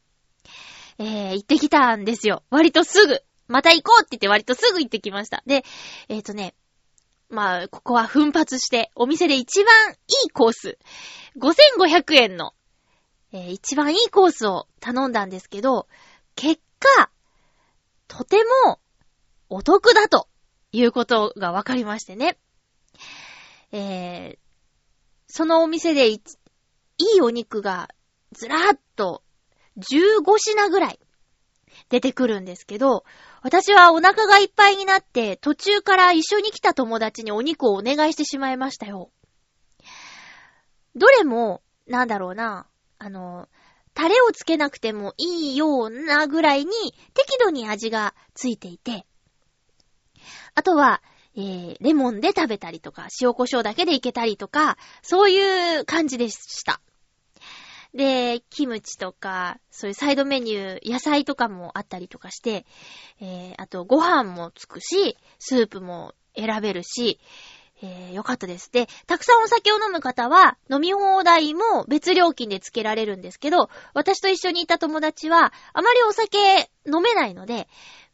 [0.98, 2.42] えー、行ってきたんですよ。
[2.50, 3.22] 割とすぐ。
[3.48, 5.42] また行こうって言って割とすぐ行ってきました。
[5.46, 5.64] で、
[6.10, 6.54] えっ、ー、とね、
[7.30, 9.94] まあ、ここは奮発して、お店で一番い
[10.26, 10.78] いコース、
[11.38, 12.52] 5500円の、
[13.32, 15.88] えー、一番いいコースを頼んだんですけど、
[16.36, 17.10] 結果、
[18.08, 18.78] とても
[19.54, 20.28] お得だと
[20.72, 22.38] いうことが分かりましてね。
[23.70, 24.38] えー、
[25.28, 26.22] そのお店でい
[27.16, 27.90] いお肉が
[28.32, 29.22] ずらーっと
[29.76, 30.98] 15品ぐらい
[31.90, 33.04] 出てくるんですけど、
[33.42, 39.10] 私はお腹がいっぱいになって途中から一緒に来た友達にお肉をお願いしてしまいましたよ。
[40.96, 42.66] どれも、なんだろうな、
[42.98, 43.50] あの、
[43.92, 46.72] タレをつけなくてもいいようなぐらいに
[47.12, 49.04] 適度に味がついていて、
[50.54, 51.02] あとは、
[51.34, 56.80] えー、レモンで食べたりとか、塩胡椒だけでいけたりとか、そういう感じでした。
[57.94, 62.64] で、キムチとか、そういうサイドメニュー、野菜とかもあったりとかして、
[63.20, 67.20] えー、あとご飯もつくし、スープも選べるし、
[67.82, 68.70] えー、よかったです。
[68.72, 77.68] で、たくさんお酒を飲む方は、飲み放題も別料金で付けられるんですけど、私と一緒にいた友達は、あまりお酒飲めないので、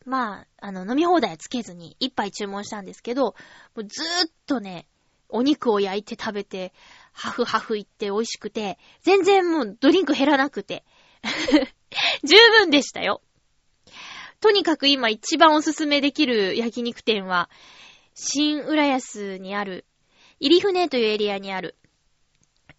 [0.09, 3.35] まあ、あの、飲み放題つけずに一杯注文したんですけど、も
[3.77, 4.87] うずーっとね、
[5.29, 6.73] お肉を焼いて食べて、
[7.13, 10.87] ハフハフ言って美味しくて、全然もうドリンク減らなくて。
[12.25, 13.21] 十分でしたよ。
[14.41, 17.51] とにかく今一番おすすめできる焼肉店は、
[18.15, 19.85] 新浦安にある、
[20.41, 21.77] 入船というエリアにある、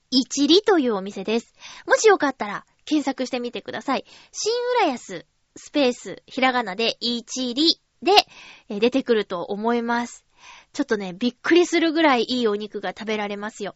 [0.10, 1.54] 一里というお店です。
[1.86, 4.06] もしよかったら検索してみてください。
[4.32, 10.26] 新浦安、スペース、ひらがなで一里で出てくると思います。
[10.74, 13.76] ちょっとね、びっくりするぐらいいいお肉が食べられますよ。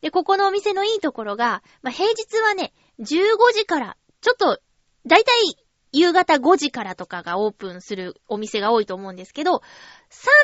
[0.00, 3.04] で、ここのお店のいいところが、まあ、平日はね、15
[3.54, 4.60] 時から、ちょっと、
[5.06, 5.56] だいたい
[5.92, 9.62] 夕方5時からとかがオープンするお店が多いと思うんですけど、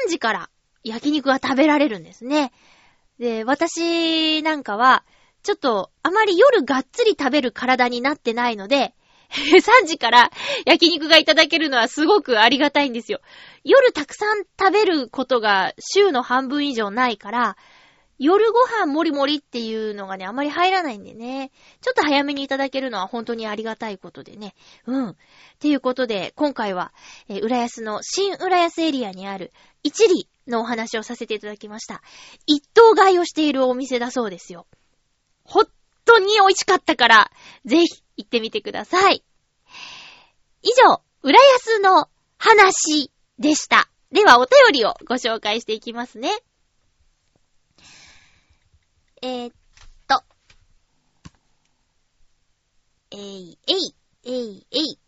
[0.07, 0.51] 3時から
[0.85, 2.53] 焼肉が食べられるんですね。
[3.19, 5.05] で、私なんかは、
[5.43, 8.95] ちょっとあまり夜がっつり食べる体になってないので、
[9.83, 10.31] 3時から
[10.65, 13.21] 焼肉がいただけるのはすごくありがたいんですよ。
[13.65, 17.57] 夜たくさん食べることが週の半分以上ないから、
[18.19, 21.53] 夜ご飯もりもりっていうのがね、あまり入らないんでね。
[21.81, 24.55] ちょっと早めにいただけるのは本当にありがたいことでね。
[24.87, 25.11] うん。
[25.11, 25.17] っ
[25.61, 26.93] ていうことで、今回は、
[27.29, 29.53] えー、浦安の新浦安エリアにある
[29.85, 32.03] 一里のお話をさせていただきました。
[32.47, 34.67] 一等買いをしているお店だそうですよ。
[35.45, 35.69] 本
[36.05, 37.31] 当に美味しかったから、
[37.67, 39.25] ぜひ行ってみてください。
[40.63, 43.89] 以上、浦安の話でした。
[44.13, 46.31] では、お便りをご紹介していきますね。
[49.23, 49.53] えー、っ
[50.07, 50.23] と。
[53.11, 53.95] えい、えい、
[54.25, 54.99] えい、えい。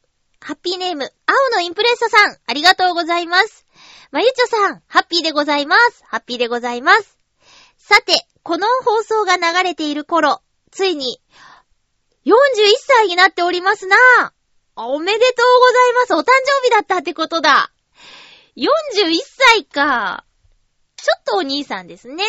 [0.41, 3.67] ハッピーネーム、青のインプレッサさん、ありがとうございます。
[4.11, 6.03] まゆちょさん、ハッピーでございます。
[6.05, 7.19] ハッピーでございます。
[7.77, 11.21] さて、この放送が流れている頃、ついに、
[12.27, 12.33] 41
[12.79, 13.97] 歳になっておりますな
[14.77, 16.15] おめでとうございます。
[16.15, 17.73] お誕生日だったってことだ。
[18.57, 19.19] 41
[19.53, 20.25] 歳か。
[20.97, 22.25] ちょっとお兄さんですね。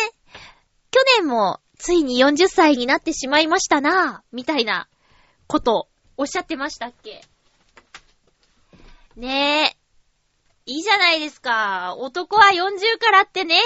[0.90, 4.88] 去年もついに40歳になってしまいましたなみたいな
[5.46, 7.22] ことおっしゃってましたっけ？
[9.16, 9.76] ねえ。
[10.66, 11.94] いいじゃないですか。
[11.98, 13.58] 男は40からってね。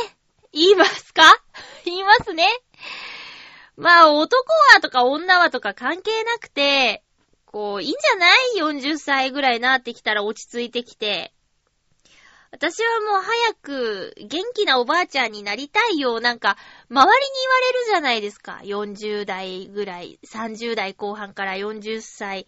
[0.52, 1.22] 言いますか？
[1.84, 2.48] 言いますね。
[3.76, 7.02] まあ、男はとか女はとか関係なくて、
[7.44, 11.32] こう、いいんじゃない ?40 歳ぐらいなってきたら落ち着いてきて。
[12.52, 16.20] 私はもう早く元気なおばあちゃんになりたいよ。
[16.20, 16.56] なんか、
[16.88, 18.60] 周りに言われるじゃないですか。
[18.62, 22.46] 40代ぐらい、30代後半から40歳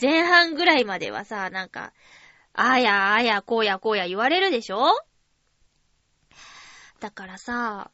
[0.00, 1.92] 前半ぐらいまではさ、なんか、
[2.52, 4.94] あやあやこうやこうや言われるでしょ？
[7.00, 7.90] だからさ、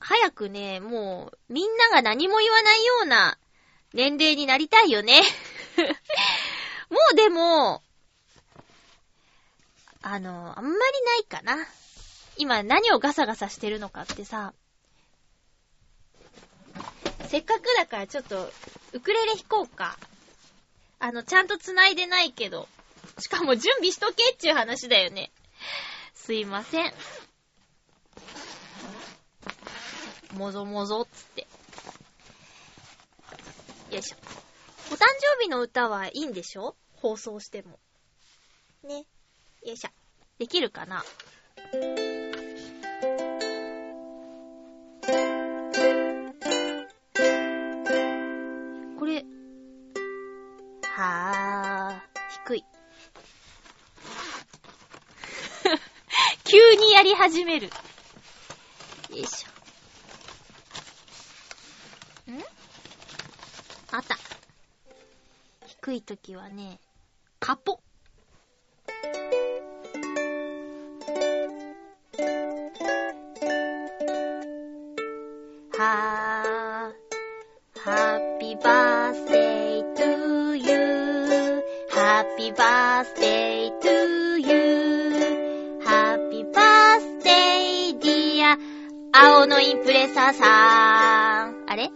[0.00, 3.38] 早くね、もう、みんなが何も言わないような
[3.92, 5.20] 年齢になりたいよね。
[6.90, 7.82] もうでも、
[10.02, 11.66] あの、あんまりないかな。
[12.36, 14.54] 今何をガサガサしてるのかってさ、
[17.28, 18.50] せっかくだからちょっと、
[18.92, 19.98] ウクレレ弾こうか。
[20.98, 22.68] あの、ちゃんと繋いでないけど。
[23.18, 25.30] しかも準備しとけっちゅう話だよね。
[26.14, 26.92] すいません。
[30.40, 31.46] もぞもぞつって。
[33.90, 34.16] よいしょ。
[34.90, 35.00] お誕
[35.36, 36.76] 生日の歌はいいんでしょ？
[36.94, 37.78] 放送しても。
[38.82, 39.04] ね。
[39.62, 39.90] よいしょ。
[40.38, 41.04] できるかな？
[48.98, 49.22] これ、
[50.84, 52.64] はー、低い。
[56.50, 57.66] 急にやり始める。
[57.68, 57.72] よ
[59.16, 59.50] いしょ。
[62.30, 62.38] ん
[63.92, 64.16] あった。
[66.36, 66.78] はね、
[67.40, 67.58] カ。
[76.94, 76.96] ー、
[77.80, 88.56] Happy birthday to you、Happy birthday to you、Happy birthday dear、
[89.12, 91.64] 青のインプレッサーさん。
[91.68, 91.90] あれ？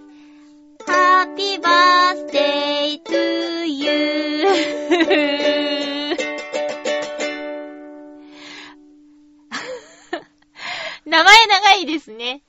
[0.86, 2.83] Happy birthday
[11.06, 12.42] 名前長いですね。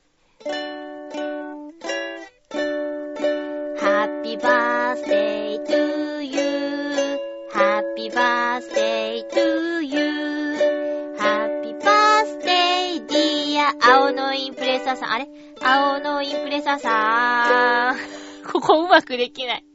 [3.80, 7.20] Happy birthday to you.
[7.52, 10.56] Happy birthday to you.
[11.18, 15.12] Happy birthday dear 青のインプレッサーさん。
[15.12, 15.28] あれ
[15.62, 17.98] 青のインプレッサーさん。
[18.52, 19.66] ここうまくできない。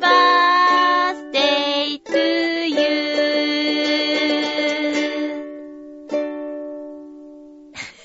[0.00, 2.80] Birthday to you.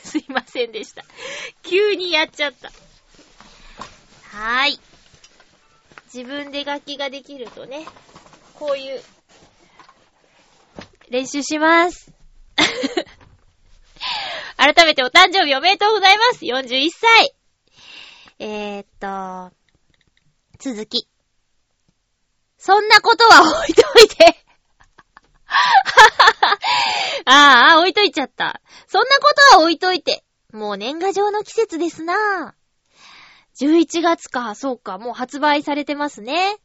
[0.04, 1.06] すいませんでした。
[1.64, 2.68] 急にやっちゃった。
[4.38, 4.80] はーい。
[6.14, 7.86] 自分で楽器ができるとね、
[8.56, 9.02] こういう、
[11.10, 12.12] 練習します。
[14.58, 17.36] 改めてお誕生日おめでとうございます !41 歳
[18.40, 19.52] えー、っと、
[20.60, 21.08] 続き。
[22.66, 24.44] そんなことは置いといて
[27.26, 28.60] ああ、置いといちゃった。
[28.88, 30.24] そんなことは置いといて。
[30.52, 32.56] もう年賀状の季節ですな
[33.60, 36.58] 11月か、そうか、もう発売されてますね。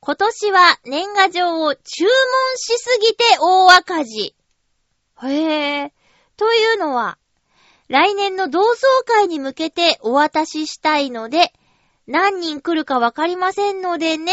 [0.00, 2.12] 今年は年賀状を注文
[2.56, 4.34] しすぎて大赤字。
[5.22, 5.92] へえ。
[6.36, 7.18] というのは、
[7.86, 8.76] 来年の同窓
[9.06, 11.52] 会に向けてお渡ししたいので、
[12.08, 14.32] 何人来るかわかりませんのでね。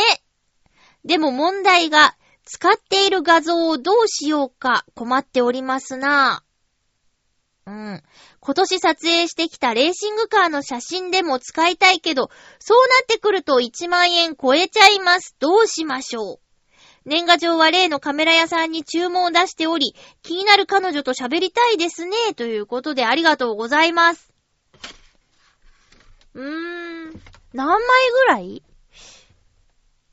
[1.08, 6.44] でも問題が、使っている画像をどうしようか困っておりますな。
[7.66, 8.04] うん。
[8.40, 12.30] 今年撮影してきたレーシングカーの写真でも使いたいけど、
[12.60, 15.36] そうなってくると1万円超えちゃいます。
[15.40, 16.40] どうしましょう。
[17.06, 22.34] 年賀状は例のカメラ屋さんに注文を出しており、気になる彼女と喋りたいですね。
[22.36, 24.34] ということでありがとうございます。
[26.34, 27.22] うーん。
[27.54, 27.80] 何枚
[28.12, 28.62] ぐらい？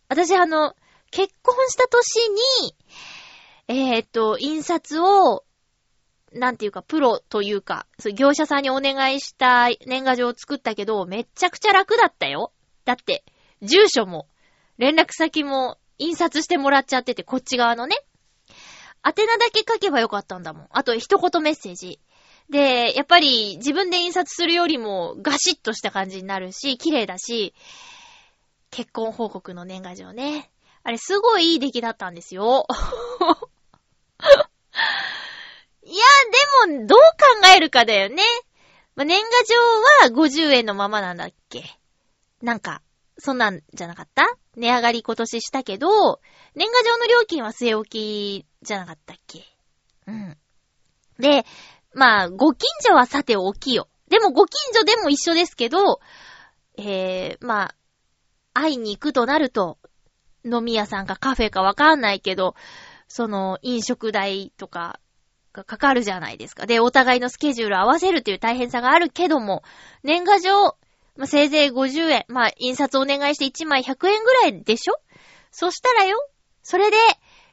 [0.09, 0.77] 私あの、
[1.15, 2.75] 結婚した年に、
[3.69, 5.45] えーっと、印刷を、
[6.33, 12.53] なんていうか、プロというか、そう業者さんにお願いした年賀状を作ったけど、めっちゃくちゃ楽だったよ。
[12.85, 13.25] だって、
[13.62, 14.27] 住所も、
[14.77, 17.95] 連絡先も、印刷してもらっちゃってて、こっち側のね。
[19.07, 20.67] 宛名だけ書けばよかったんだもん。
[20.71, 22.01] あと、一言メッセージ。
[22.51, 27.55] で、やっぱり自分で印刷するよりもガシッとした感じになるし、綺麗だし、
[28.73, 30.51] 結婚報告の年賀状ね。
[30.85, 32.66] あれすごいいい出来だったんですよ。
[35.82, 36.03] いや、
[36.68, 38.22] でも、どう考えるかだよね。
[38.95, 39.28] まあ、年賀
[40.11, 41.64] 状は50円のままなんだっけ
[42.43, 42.82] なんか、
[43.18, 44.26] そんなんじゃなかった？
[44.57, 46.20] 値上がり今年したけど、
[46.55, 49.45] 年賀状の料金は据え置きじゃなかったっけ？
[50.07, 50.39] うん。
[51.18, 51.45] で、
[51.93, 53.89] まあ、ご近所はさておきよ。
[54.09, 56.01] でもご近所でも一緒ですけど、
[56.76, 57.74] えー、まあ、
[58.53, 59.78] 会いに行くとなると、
[60.45, 62.55] 飲み屋さんかカフェかわかんないけど、
[63.09, 65.01] その飲食代とか
[65.53, 66.67] がかかるじゃないですか。
[66.67, 69.63] で、お互いのスケジュール合わせるっていう大変さがあるけども、
[70.03, 70.77] 年賀状、
[71.17, 74.95] まあ、せいぜい50円、まあ、印刷お願いして1枚100円ぐらいでしょ？
[75.53, 76.19] そしたらよ、
[76.63, 76.97] それで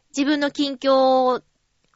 [0.09, 1.41] 自分の近況を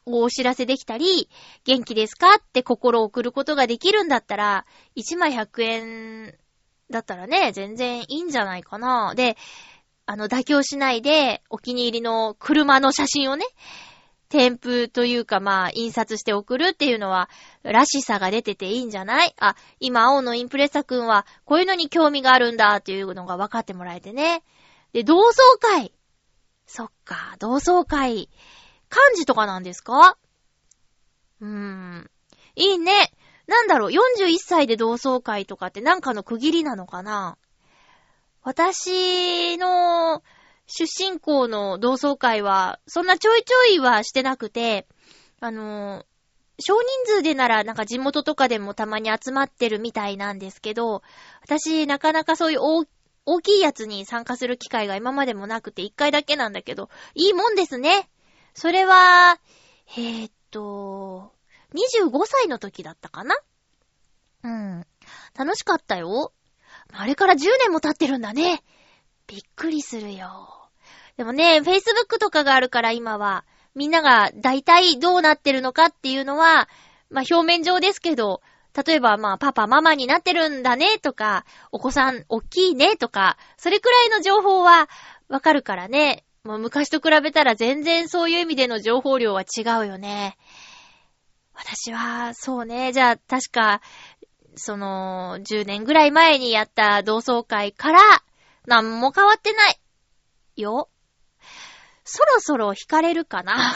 [0.04, 1.28] お知らせできたり、
[1.64, 6.34] 元気ですかって心を送ることができるんだったら、1枚100円
[6.88, 9.14] だったらね、全然いいんじゃないかな。
[9.16, 9.36] で、
[10.06, 13.44] あの、妥協しないで、お気に入りの車の写真をね、
[14.28, 17.28] 添付というかまあ、印刷して送るっていうのは、
[17.62, 19.34] らしさが出てていいんじゃない？
[19.38, 24.42] あ、今、青のインプレッサ君は、こういうのに興味があるんだっていうのが分かってもらえてね。
[24.92, 25.92] で、同窓会。
[26.66, 28.28] そっか、同窓会。
[28.88, 30.16] 漢字とかなんですか？
[31.40, 32.10] うーん。
[32.54, 33.10] いいね。
[33.48, 37.36] なんだろう、41歳で同窓会とかってなんかの区切りなのかな？
[38.46, 40.22] 私の
[40.68, 44.86] 出身校の同窓会は、そんなちょいちょいはしてなくて、
[45.40, 46.04] あの、
[46.60, 51.02] 少人数でならなんか地元とかでもたまに集まってるみたいなんですけど、
[51.42, 52.84] 私なかなかそういう大
[53.24, 58.08] 大きいやつに参加する機会が今までもなくて一回だけなんだけど、いいもんですね。
[58.54, 59.40] それは、
[59.96, 61.32] えー、っと、
[61.74, 63.34] 25歳の時だったかな？
[64.44, 64.86] うん。
[65.36, 66.32] 楽しかったよ。
[66.92, 68.62] あれから10年も経ってるんだね。
[69.26, 70.70] びっくりするよ。
[71.16, 76.68] でもね、Facebook とかがあるから今は、みんなが大体どうなってるのかっていうのは、
[77.10, 78.40] まあ表面上ですけど、
[78.86, 84.88] 例えばまあパパママになってるんだねとか、お子さん大きいねとか、それくらいの情報は
[85.28, 86.24] わかるからね。
[86.44, 90.36] もう昔と比べたら全然そういう意味での情報量は違うよね。
[91.54, 92.92] 私は、そうね。
[92.92, 93.80] じゃあ、確か、
[94.56, 98.00] その、10年ぐらい前にやった同窓会から、
[98.66, 99.80] なんも変わってない。
[100.56, 100.88] よ。
[102.04, 103.74] そろそろ惹かれるかな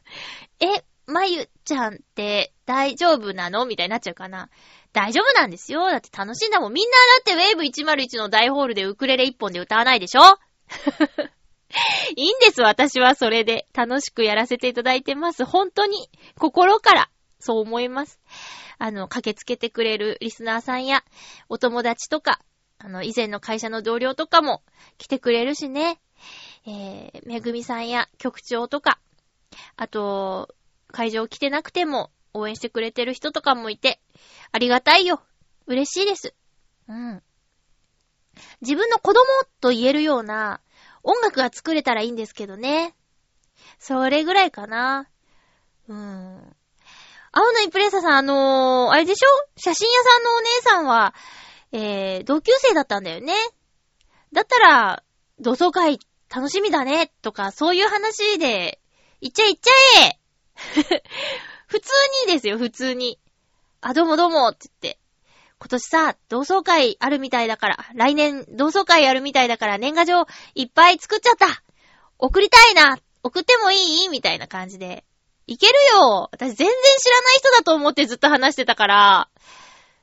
[0.60, 3.66] え、まゆちゃんって大丈夫なの？
[3.66, 4.48] みたいになっちゃうかな。
[4.92, 5.90] 大丈夫なんですよ。
[5.90, 6.72] だって楽しんだもん。
[6.72, 10.20] みんなだってウェーブ101の大ホールでウクレレ1本で歌わないでしょ？
[12.16, 13.66] いいんです、私はそれで。
[13.74, 15.44] 楽しくやらせていただいてます。
[15.44, 16.08] 本当に、
[16.38, 17.10] 心から、
[17.40, 18.20] そう思います。
[18.78, 21.04] あの、駆けつけてくれるリスナーさんや、
[21.48, 22.40] お友達とか、
[22.78, 24.62] あの、以前の会社の同僚とかも
[24.98, 26.00] 来てくれるしね。
[26.66, 28.98] えー、めぐみさんや局長とか、
[29.76, 30.54] あと、
[30.88, 34.00] 会場来てなくても応援してくれてる人とかもいて、
[34.52, 35.22] ありがたいよ。
[35.66, 36.34] 嬉しいです。
[36.88, 37.22] うん。
[38.60, 39.24] 自分の子供
[39.60, 40.60] と言えるような
[41.02, 42.94] 音楽が作れたらいいんですけどね。
[43.78, 45.08] それぐらいかな。
[45.88, 46.56] うん。
[47.36, 49.26] 青のイプレッサさん、あのー、あれでしょ？
[49.56, 51.14] 写真屋さんのお姉さんは、
[51.72, 53.32] えー、同級生だったんだよね。
[54.32, 55.02] だったら、
[55.40, 55.98] 同窓会
[56.32, 58.80] 楽しみだね、とか、そういう話で、
[59.20, 59.70] 行っちゃえ行っちゃ
[60.92, 61.02] え
[61.66, 61.90] 普通
[62.28, 63.18] にですよ、普通に。
[63.80, 65.00] あ、どうもどうも、って言って。
[65.58, 71.46] 今年さ、同窓会あるみたいだから、来年同窓会あるみたいだから年賀状いっぱい作っちゃった
[72.18, 74.08] 送りたいな送ってもいい？
[74.08, 75.04] みたいな感じで。
[75.46, 79.28] いけるよ私全然知らない人だと思ってずっと話してたから。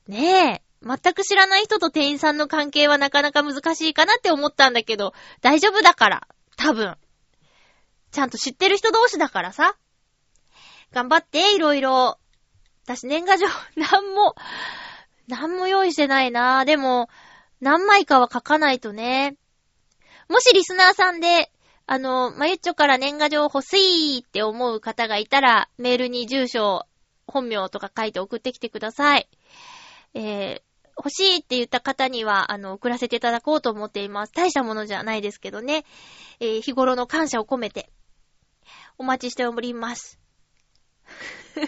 [0.08, 0.62] ねえ。
[0.84, 6.28] 全く知らない人と店員さんの関係はなかなか難しいかなって思ったんだけど、大丈夫だから。
[6.58, 6.98] 多分。
[8.12, 9.78] ちゃんと知ってる人同士だからさ。
[10.92, 12.18] 頑張って、いろいろ。
[12.86, 14.36] 私年賀状、 なんも、
[15.28, 17.10] なんも用意してないなでも、
[17.62, 19.38] 何枚かは書かないとね。
[20.28, 21.52] もしリスナーさんで、
[21.92, 26.86] あの、まゆっちょから年賀状欲しいって思う方がいたら、メールに住所、
[27.28, 29.28] 本名とか書いて送ってきてください。
[30.14, 30.62] えー、
[30.96, 34.32] 欲しいって言った方には、あの、送らせていただこうと思っています。
[34.32, 35.84] 大したものじゃないですけどね。
[36.40, 37.90] えー、日頃の感謝を込めて、
[38.98, 40.18] お待ちしております。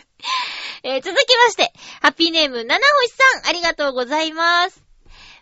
[0.84, 3.12] えー、続きまして、ハッピーネーム、七星
[3.42, 4.86] さん、ありがとうございます。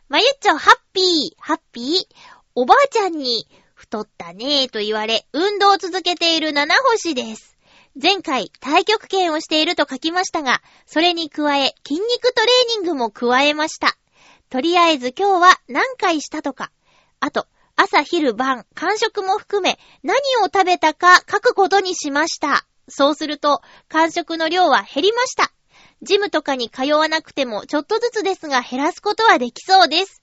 [0.10, 1.06] まゆっちょ、ハッピー、
[1.38, 2.16] ハッピー、
[2.56, 3.48] おばあちゃんに、
[3.92, 7.58] 太ったねーと言われ、運動を続けている七星です。
[8.02, 13.98] 前回、太極拳をしていると書きましたが、それに加え、筋肉トレーニングも加えました。
[14.50, 16.72] とりあえず今日は何回したとか、
[17.20, 22.66] あと、朝昼晩、間食も含め、何を食べたか書くことにしました。
[22.88, 25.52] そうすると、間食の量は減りました。
[26.02, 30.22] ジムとかに通わなくても、ちょっとずつですが減らすことはできそうです。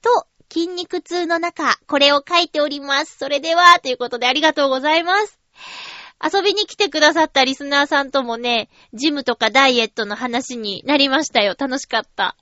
[0.00, 3.16] と、筋肉痛の中、これを書いております。
[3.18, 5.38] それでは、ということでありがとうございます。
[6.22, 11.54] 遊びに来てくださったリスナーさんともね、ジムとかダイエットの話になりましたよ。
[11.58, 12.36] 楽しかった。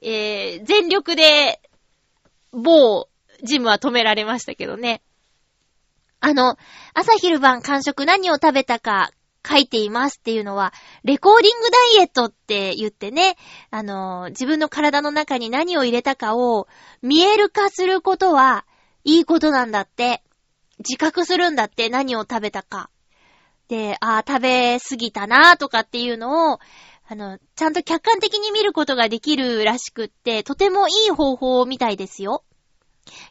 [0.00, 1.60] えー、全力で、
[2.52, 3.08] 某
[3.42, 5.02] ジムは止められましたけどね。
[6.20, 6.56] あの、
[6.94, 9.10] 朝昼晩間食何を食べたか
[9.46, 10.72] 書いていますっていうのは、
[11.04, 13.36] レコーディングダイエットって言ってね、
[13.70, 16.66] あの、自分の体の中に何を入れたかを
[17.02, 18.64] 見える化することは
[19.04, 20.22] いいことなんだって。
[20.78, 22.90] 自覚するんだって、何を食べたか。
[23.68, 26.58] で、ああ、食べ過ぎたなとかっていうのを、
[27.06, 32.44] あの、ちゃんと客観的に見ることができるらしくって、とてもいい方法みたいですよ。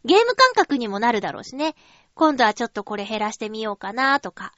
[0.05, 1.76] ゲーム感覚にもなるだろうしね。
[2.14, 4.53] 今度はちょっとこれ減らしてみようかなとか。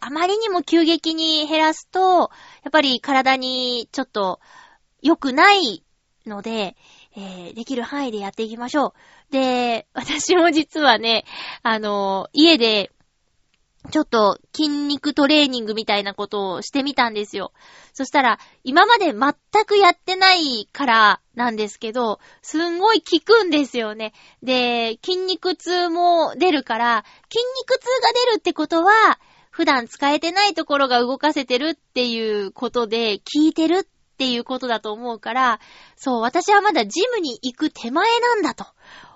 [0.00, 2.30] あまりにも急激に減らすと、
[2.62, 4.40] やっぱり体にちょっと
[5.02, 5.84] 良くない
[6.26, 6.76] ので、
[7.16, 8.94] えー、できる範囲でやっていきましょ
[9.30, 9.32] う。
[9.32, 11.24] で、私も実はね、
[11.62, 12.92] あの、家で
[13.90, 17.52] ちょっと筋肉トレーニングみたいなことをしてみたんですよ。
[17.94, 24.12] そしたら、今まで全くやってないからなんですけど、すんごい効くんですよね。
[24.42, 29.18] で、筋肉痛も出るから、筋肉痛が出るってことは、
[29.60, 35.60] 普段使えてないところが動かせてるっていうことで、効いてるっていうことだと思うから、
[35.96, 38.64] そう、私はまだジムに行く手前なんだと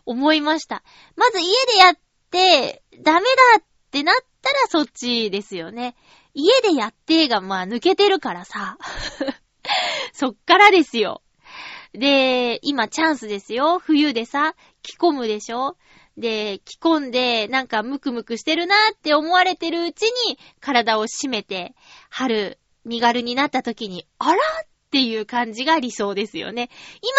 [0.05, 0.83] 思いました。
[1.17, 1.99] まず家でやっ
[2.31, 5.97] て、ダメだってなったらそっちですよね。
[6.35, 8.77] 家でやってがまあ抜けてるからさ。
[10.13, 11.23] そっからですよ。
[11.95, 13.79] で、今チャンスですよ。
[13.79, 15.79] 冬でさ、着込むでしょ
[16.17, 21.75] で、着込んで、なんかムクムクしてるなって思われてるうちに、体を締めて、
[22.09, 24.39] 春、身軽になった時に、あらっ
[24.93, 26.71] ていう感じが理想ですよね。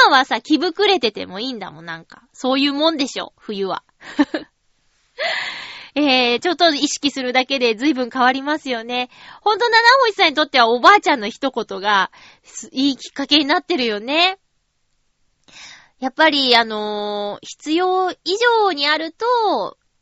[0.08, 2.24] 今はさ、気膨れててもいいんだもん、なんか。
[2.32, 3.84] そういうもんでしょ、冬は。
[5.96, 9.10] えー、ちょっと意識するだけで随分変わりますよね。
[9.42, 12.12] ほんと、七星さんにとってはおばあちゃんの一言が、
[12.72, 14.38] いいきっかけになってるよね。
[16.00, 18.18] やっぱり、あのー、必要以
[18.64, 19.26] 上にあると、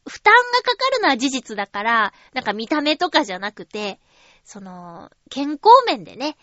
[0.05, 3.99] 負担がかかるのは事実だから、なんか見た目とかじゃなくて、
[4.43, 6.35] その、健康面でね、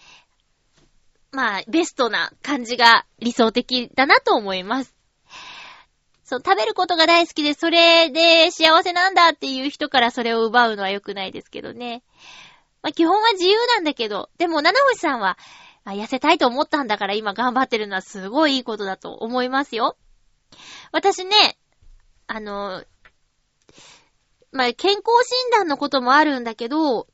[1.32, 4.94] まあ、ベストな感じが理想的だなと思います。
[6.24, 12.02] そう、食べることが大好きで、それで幸せなんだっていう人からそれを奪うのは良くないですけどね。
[12.82, 15.36] まあ、基本は自由なんだけど、でも、七星さんは、
[15.86, 19.96] 痩せたいと思ったんだから今頑張ってるのはすごいいいことだと思いますよ。
[20.92, 21.58] 私ね、
[22.26, 22.84] あの、
[24.52, 27.06] まあ、健康診断のこともあるんだけど、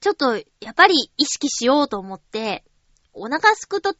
[0.00, 2.64] ちょっと、やっぱり意識しようと思って、
[3.12, 3.94] お腹すくと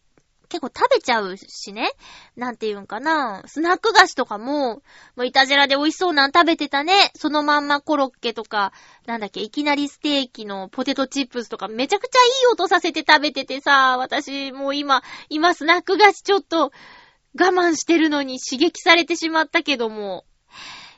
[0.56, 1.90] 結構食べちゃうしね。
[2.34, 3.42] なんて言うんかな。
[3.44, 4.82] スナック菓子とかも、も
[5.18, 7.10] ういたじらで美味しそうなん食べてたね。
[7.14, 8.72] そのまんまコロッケとか、
[9.04, 16.72] なんだっけ、いきなりステーキのポテトチップスとかめちゃくちゃいい音させて食べててさ、私もう今、今スナック菓子ちょっと我
[17.34, 20.24] 慢してるのに刺激されてしまったけども、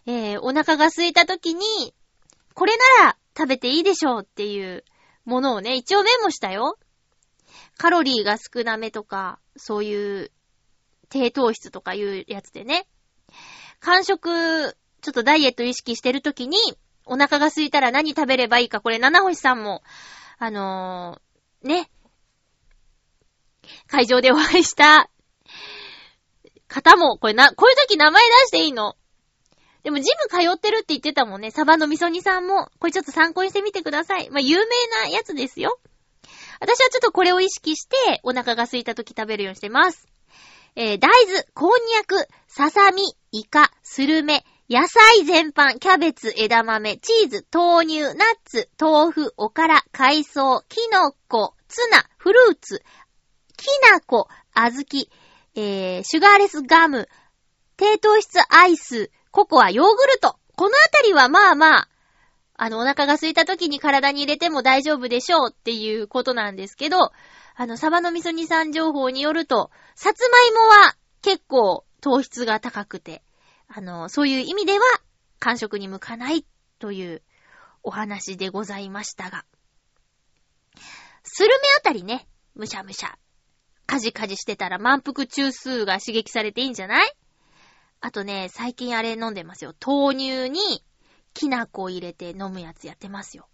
[0.06, 1.94] えー、お腹が空いた時に、
[2.54, 4.84] これなら食べていいでしょうっていう
[5.24, 6.78] ものをね、一応メモしたよ。
[7.78, 10.30] カロリーが少なめとか、そういう
[11.10, 12.86] 低糖質とかいうやつでね。
[13.80, 16.58] 間食、ちょっとダイエット意識してるときに、
[17.04, 19.82] お腹が空いたら何食べればいいか、これ、七星さんも、
[20.38, 21.90] あのー、ね、
[23.86, 25.10] 会場でお会いした
[26.68, 28.96] 方も、これな、こういう時名前出していいの？
[29.84, 31.50] でもジム通ってるって言ってたもんね。
[31.50, 32.68] サバの味噌煮さんも。
[32.78, 34.28] これちょっと参考にしてみてください。
[34.30, 35.78] まあ、有名なやつですよ。
[36.60, 40.08] 私はちょっとこれを意識して、お腹が空いた時食べるようにしてます。
[40.74, 43.02] えー、大豆、こんにゃく、ささみ、
[43.32, 52.82] イカ、スルメ、野菜全般、キャベツ、枝豆、チーズ、豆乳、ナッツ、豆腐、おから、海藻、キノコ、ツナ、フルーツ、
[53.56, 55.10] きなこ、あずき、
[55.54, 57.08] えー、シュガーレスガム、
[57.76, 60.36] 低糖質アイス、ココア、ヨーグルト。
[60.56, 61.88] このあたりはまあまあ、
[62.60, 67.12] あの、お腹が空いた時に体に入れても大丈夫でしょうっていうことなんですけど、
[67.54, 73.22] あの、サバの味噌煮さん情報によると、さつまいもは結構糖質が高くて、
[73.68, 74.84] あの、そういう意味では、
[75.38, 76.44] 完食に向かない
[76.80, 77.22] という
[77.84, 79.44] お話でございましたが。
[81.22, 83.16] スルメあたりね、むしゃむしゃ、
[83.86, 87.12] カジカジしてたら満腹中枢が刺激されていいんじゃない？
[88.00, 89.74] あとね、最近あれ飲んでますよ。
[89.84, 90.84] 豆乳に
[91.38, 93.48] きな粉を入れて飲むやつやってますよ。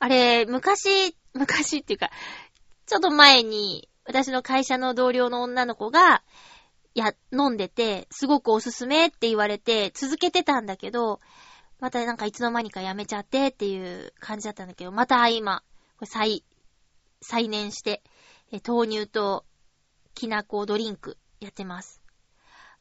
[0.00, 2.10] あれ、昔、昔っていうか、
[2.86, 6.24] ちょっと前に、私の会社の同僚の女の子が、
[6.94, 11.20] や、飲んでて、すごくおすすめって言われて、続けてたんだけど、
[11.78, 15.62] またなんかいつの間にかやめちゃってっていう感じだったんだけど、また今、
[16.02, 16.44] 再、
[17.22, 18.02] 再燃して、
[18.66, 19.44] 豆乳と
[20.14, 22.02] きな粉ドリンクやってます。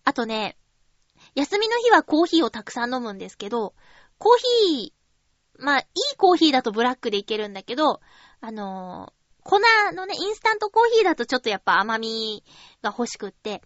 [0.04, 0.58] あとね、
[1.40, 3.74] 休みの日はコーヒーをたくさん飲むんですけど、
[4.18, 4.38] コー
[4.74, 5.84] ヒー、まあ、い
[6.14, 8.02] いコーヒーだとブラックでいけるんだけど、
[8.42, 9.60] あのー、粉
[9.94, 12.44] のね、インスタントコーヒーだとちょっとやっぱ甘み
[12.82, 13.62] が欲しくって、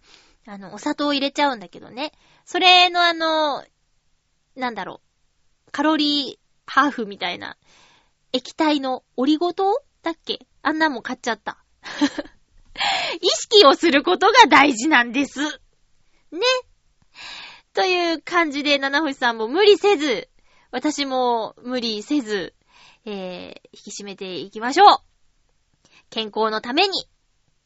[0.46, 2.12] あの、お砂糖を入れちゃうんだけどね。
[2.44, 3.64] それのあの、
[4.54, 5.00] なんだろ
[5.66, 7.56] う、カロリーハーフみたいな、
[8.32, 10.46] 液体のオリゴ糖だっけ？
[10.62, 11.58] あんなもん買っちゃった。
[13.20, 15.40] 意識をすることが大事なんです。
[15.40, 16.40] ね。
[17.74, 20.28] という感じで、七星さんも無理せず、
[20.70, 22.54] 私も無理せず、
[23.04, 24.98] えー、引き締めていきましょう。
[26.08, 27.08] 健康のために。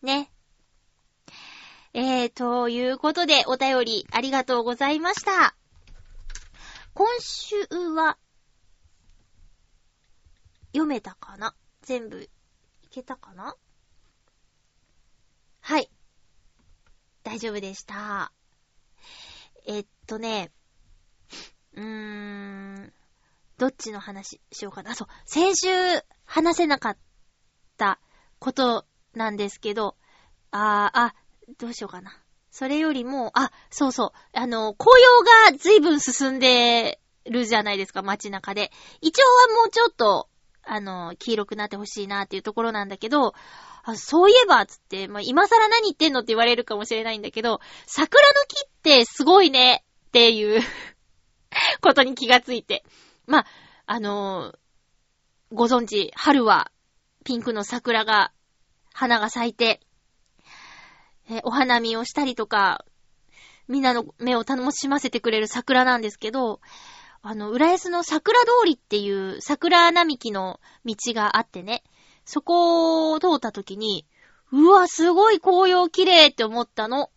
[0.03, 0.31] ね。
[1.93, 5.55] えー、ということで、お便りありがとうございました。
[6.95, 7.57] 今週
[7.95, 8.17] は、
[10.73, 11.55] 読めたかな？
[11.83, 12.23] 全部、
[12.83, 13.55] いけたかな？
[15.61, 15.91] はい。
[17.25, 18.33] 大丈夫でした。
[19.69, 20.51] えっとね、
[21.75, 22.93] うーん、
[23.59, 24.95] どっちの話しようかな。
[24.95, 25.69] そう、先週
[26.25, 26.97] 話せなかっ
[27.77, 28.01] た
[28.39, 29.95] ことなんですけど、
[30.53, 31.15] あー、あ、
[31.59, 32.17] どうしようかな。
[32.51, 38.73] それよりも、あ、そうそう、あの、紅葉が随分進んでるじゃないですか、街中で。
[39.03, 40.31] 一応はもうちょっと、
[40.63, 43.35] あの、黄色くなってほしいなっていうところなんだけど、
[43.93, 50.63] あ、そういえば、つって、まあ、今更何言ってんのって言われるかもしれないんだけど、桜の木ってすごいねっていう
[51.81, 52.85] ことに気がついて。
[53.27, 53.47] まあ、
[53.87, 54.57] あのー、
[55.55, 56.71] ご存知、春は
[57.25, 58.33] ピンクの桜が、
[58.93, 59.81] 花が咲いて、
[61.31, 62.85] えお花見をしたりとか、
[63.69, 66.61] みんなの目を楽しませてくれる桜なんですけど、
[67.23, 71.85] あの、浦安の桜通りっていう桜並木の道があってね、
[72.29, 74.05] そこを通った時に、
[74.53, 77.09] うわ、すごい紅葉綺麗って思ったの。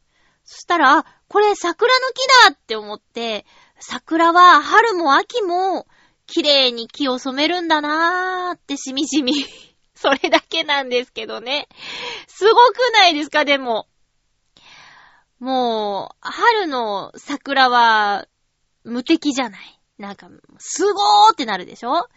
[0.46, 3.46] そしたら、あ、これ桜の木だって思って、
[3.78, 5.86] 桜は春も秋も
[6.28, 9.34] 綺麗に木を染めるんだなーってしみじみ
[9.96, 11.68] それだけなんですけどね。
[12.28, 13.90] すごくないですか、でも。
[15.40, 18.30] もう、春の桜は
[18.86, 19.82] 無敵じゃない。
[19.98, 22.08] なんか、すごーってなるでしょ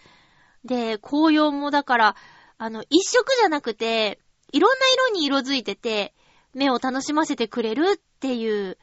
[0.64, 2.16] で、紅葉もだから、
[2.58, 4.18] あの、一色じゃなくて、
[4.52, 6.14] いろんな色に色づいてて、
[6.54, 8.78] 目を楽しませてくれるっていう、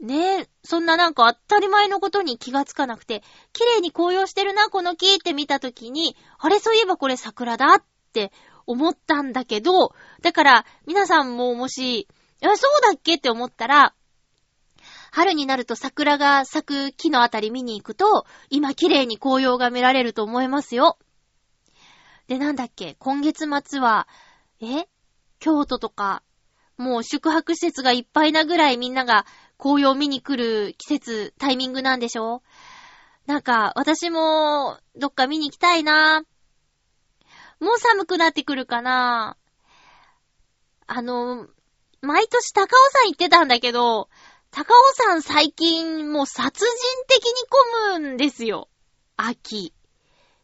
[0.00, 8.32] ねそんななんか当たり前のことに気がつかなくて、綺麗に紅葉してるな、この木って見たときに、あれ、そういえばこれ桜だって
[8.66, 12.08] 思ったんだけど、だから、皆さんももし、
[12.42, 13.94] あ、そうだっけって思ったら、
[15.12, 20.98] 春になると桜が咲く木のあたり見に行くと、今綺麗に紅葉が見られると思いますよ。
[22.28, 24.08] で、なんだっけ、今月末は、
[24.60, 24.88] え？
[25.40, 26.22] 京都とか、
[26.78, 29.26] もう宿泊施設がいっぱいなぐらいみんなが
[29.58, 32.42] 紅葉見に来る季節、タイミングなんでしょ？
[33.26, 36.24] なんか、私も、どっか見に行きたいな
[37.60, 39.36] もう寒くなってくるかな
[40.86, 41.46] あの、
[42.02, 44.08] 毎年高尾山行ってたんだけど、
[44.50, 46.74] 高尾山最近もう殺人
[47.08, 48.68] 的に混むんですよ。
[49.16, 49.66] 秋。
[49.66, 49.72] い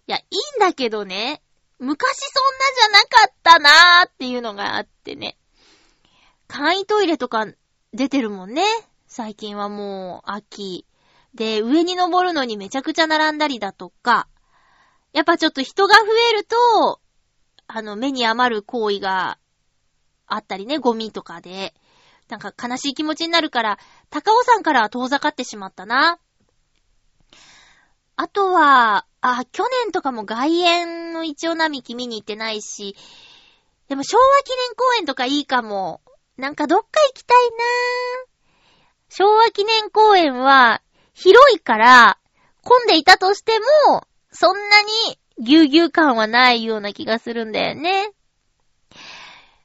[0.07, 1.43] や、いいんだけどね。
[1.81, 5.39] 昔そんなじゃなかったなーっていうのがあってね。
[6.47, 7.47] 簡易トイレとか
[7.95, 8.63] 出てるもんね。
[9.07, 10.85] 最近はもう秋。
[11.35, 14.29] で、上に登るのにめちゃくちゃ並んだりだとか、
[15.13, 17.01] やっぱちょっと人が増えると、
[17.67, 19.39] あの、目に余る行為が
[20.27, 21.75] あったりね、ゴミとかで。
[22.29, 23.79] なんか悲しい気持ちになるから、
[24.11, 26.19] 高尾山からは遠ざかってしまったな。
[28.17, 32.97] あとは、あ、去年とかも外苑の一応並木見に行ってないし、
[33.89, 36.01] でも昭和記念公園とかいいかも。
[36.37, 38.31] なんかどっか行きたいなぁ
[39.11, 40.81] 昭和記念公園は
[41.13, 42.19] 広いから
[42.63, 43.59] 混んでいたとして
[43.89, 48.13] も、そんなにぎゅうぎゅう感はないような気がするんだよね。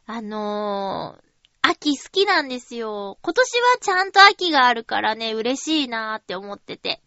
[0.06, 1.26] あのー、
[1.62, 3.18] 秋好きなんですよ。
[3.22, 7.02] 今年はちゃんと秋があるからね、嬉しいなーって思ってて。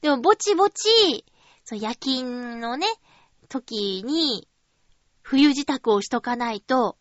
[0.00, 1.24] でもぼちぼち、
[1.68, 2.86] そう、夜勤のね、
[3.50, 4.48] 時に、
[5.20, 6.96] 冬支度をしとかないと、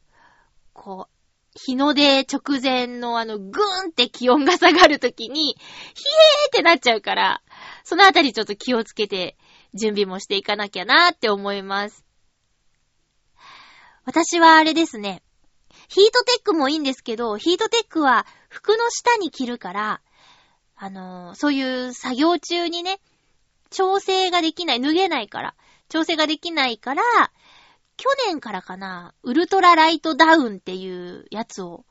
[0.74, 7.42] こう、日の出直前のあの、ぐーんって気温が下がる時に、ひえーってなっちゃうから、
[7.86, 9.38] そのあたりちょっと気をつけて、
[9.74, 12.04] 準備もしていかなきゃなーって思います。
[14.04, 15.24] 私はあれですね、
[15.88, 20.02] ヒートテックもいいんですけど、ヒートテックは服の下に着るから、
[20.76, 23.00] あのー、そういう作業中にね、
[23.70, 25.56] 調整ができない、脱げないから、
[25.90, 27.04] 調整ができないから、
[27.98, 31.86] 去年からかな、ウルトラライトダウンっていうやつを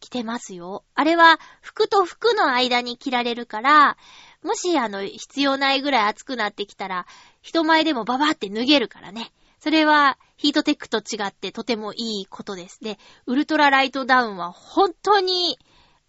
[0.00, 0.84] 着てますよ。
[0.94, 3.96] あれは服と服の間に着られるから、
[4.42, 7.06] もしあの、必要ないぐらい暑くなってきたら、
[7.40, 9.32] 人前でもババって脱げるからね。
[9.60, 12.80] それはヒートテックと違ってとてもいいことです。
[12.82, 15.58] で、ウルトラライトダウンは本当に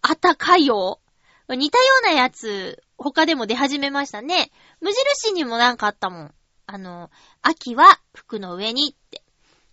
[0.02, 1.00] 暖かいよ。
[1.48, 4.50] 似たようなやつ、他でも出始めましたね。
[4.80, 6.34] 無印にもなんかあったもん。
[6.66, 7.10] あの、
[7.42, 9.22] 秋は服の上にって。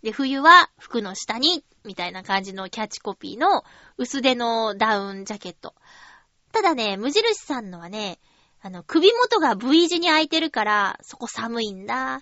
[0.04, 3.64] で、冬は服の下に、みたいな感じのキャッチコピーの
[3.98, 5.74] 薄手のダウンジャケット。
[6.52, 8.20] ただね、無印さんのはね、
[8.62, 12.22] あの、首元が V 字に開いてるから、そこ寒いんだ。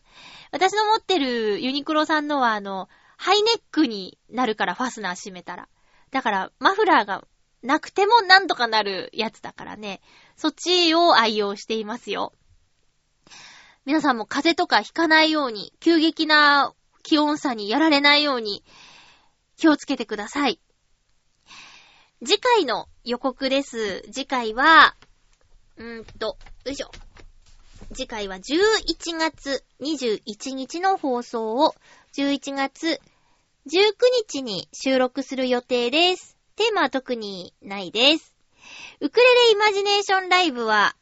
[0.51, 5.67] 私の持ってるユニクロさんのは、あの、ハイネックになるからファスナー閉めたら。
[6.11, 7.23] だから、マフラーが
[7.63, 10.01] なくてもなんとかなるやつだからね。
[10.35, 12.33] そっちを愛用していますよ。
[13.85, 18.63] 皆さんも風邪とかひかないように、急激な気温差にやられないように、
[19.57, 20.59] 気をつけてください。
[22.23, 24.01] 次回の予告です。
[24.11, 24.95] 次回は、
[25.77, 26.91] うーんと、よいしょ。
[27.93, 31.75] 次回は11月21日の放送を
[32.15, 33.01] 11月
[33.67, 33.93] 19
[34.29, 36.40] 日に収録する予定です。
[36.61, 38.35] テーマは特にないです。
[38.99, 40.95] ウクレレイマジネーションライブは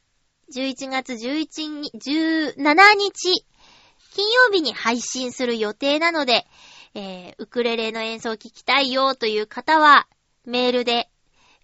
[0.55, 1.99] 11月11日、
[2.55, 3.43] 17日、
[4.15, 6.47] 金曜日に配信する予定なので、
[6.95, 10.07] えー、ウクレレの演奏を聞きたいよという方は、
[10.45, 11.09] メールで、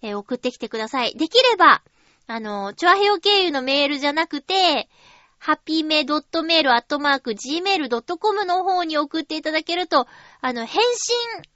[0.02, 1.14] えー、送ってきてください。
[1.14, 1.82] できれば、
[2.26, 4.90] あの、チョアヘオ経由のメールじゃなくて、
[5.38, 10.06] ハッピーメ .mail.gmail.com の方に送っていただけると、
[10.42, 10.82] あの、返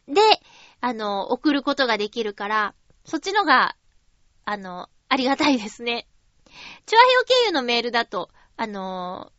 [0.07, 0.22] 信で、
[0.81, 2.74] あの、送ることができるから、
[3.05, 3.76] そっちのが、
[4.45, 6.07] あの、ありがたいですね。
[6.87, 9.33] チョアヘオ経由のメールだと、あの、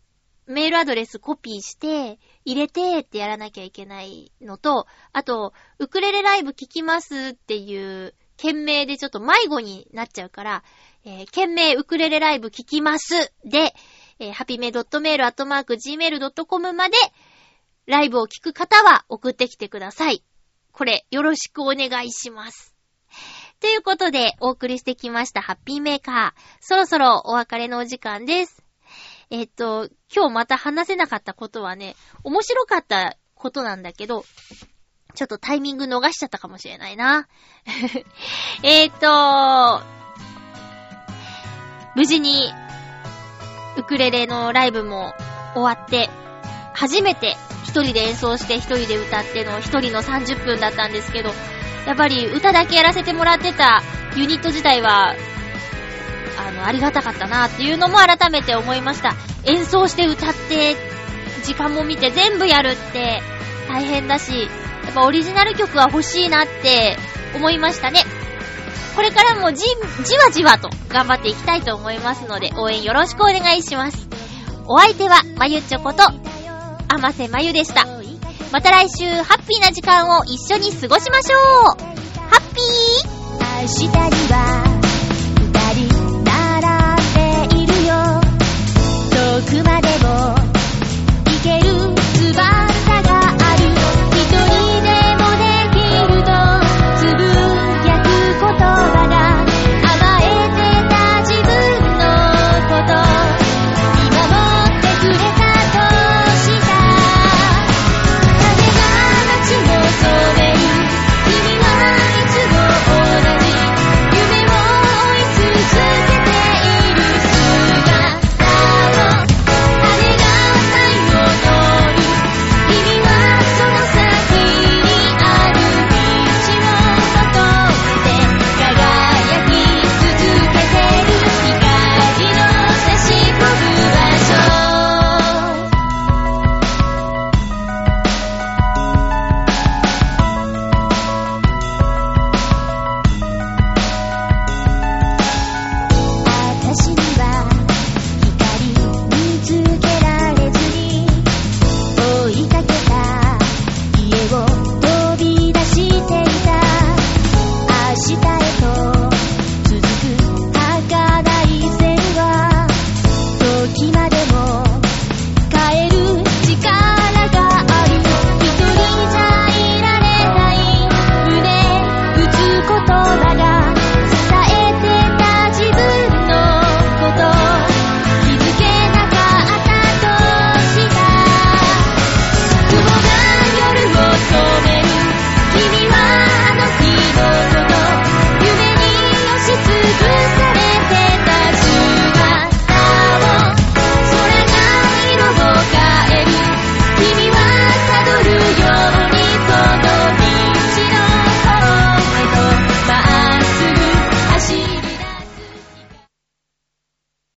[0.48, 10.64] メールアドレスコピーして、入れてってやらなきゃいけないのと、あと、ウクレレライブ聞きますっていう、件名でちょっと迷子になっちゃうから、
[11.06, 13.76] えー、件名ウクレレライブ聞きますで、
[14.20, 16.98] えー、ハピメ .mail.gmail.com まで、
[17.86, 20.24] ライブを聞く方は送ってきてください。
[20.72, 22.76] これ、よろしくお願いします。
[23.60, 26.42] ということで、お送りしてきましたハッピーメーカー。
[26.60, 28.64] そろそろお別れのお時間です。
[29.30, 34.26] えっと、今日また話せなかったことはね、面白かったことなんだけど、
[35.14, 37.28] ちょっとタイミング逃しちゃったかもしれないな。
[38.64, 39.82] えっと、
[41.96, 42.52] 無事に、
[43.78, 45.14] ウクレレのライブも
[45.54, 46.10] 終わって、
[46.74, 47.38] 初めて
[47.72, 51.30] 一人で演奏して一人で歌っての一人の30分だったんですけど、
[51.88, 53.82] やっぱり歌だけやらせてもらってた
[54.18, 55.16] ユニット自体は、
[56.38, 59.16] あの、ありがたかったなっていうのも改めて思いました。
[59.46, 60.76] 演奏して歌って、
[61.44, 63.22] 時間も見て全部やるって
[63.70, 64.50] 大変だし、
[64.84, 66.98] やっぱオリジナル曲は欲しいなって
[67.36, 68.04] 思いましたね。
[68.98, 69.64] これからもじ、
[70.04, 74.10] じわじわと頑張っていきたいと思いますので、応援よろしくお願いします。
[74.68, 76.04] お相手は、まゆちょこと、
[76.94, 77.88] 甘瀬まゆでした。
[78.52, 81.42] また来週、ハッピーな時間を一緒に過ごしましょう。
[82.20, 83.22] ハッピー。
[83.62, 83.92] 明日に
[84.30, 84.36] は
[85.40, 85.54] 二
[85.88, 86.68] 人並
[87.48, 87.96] んでいるよ。
[89.10, 89.16] 遠
[89.50, 90.21] くまでも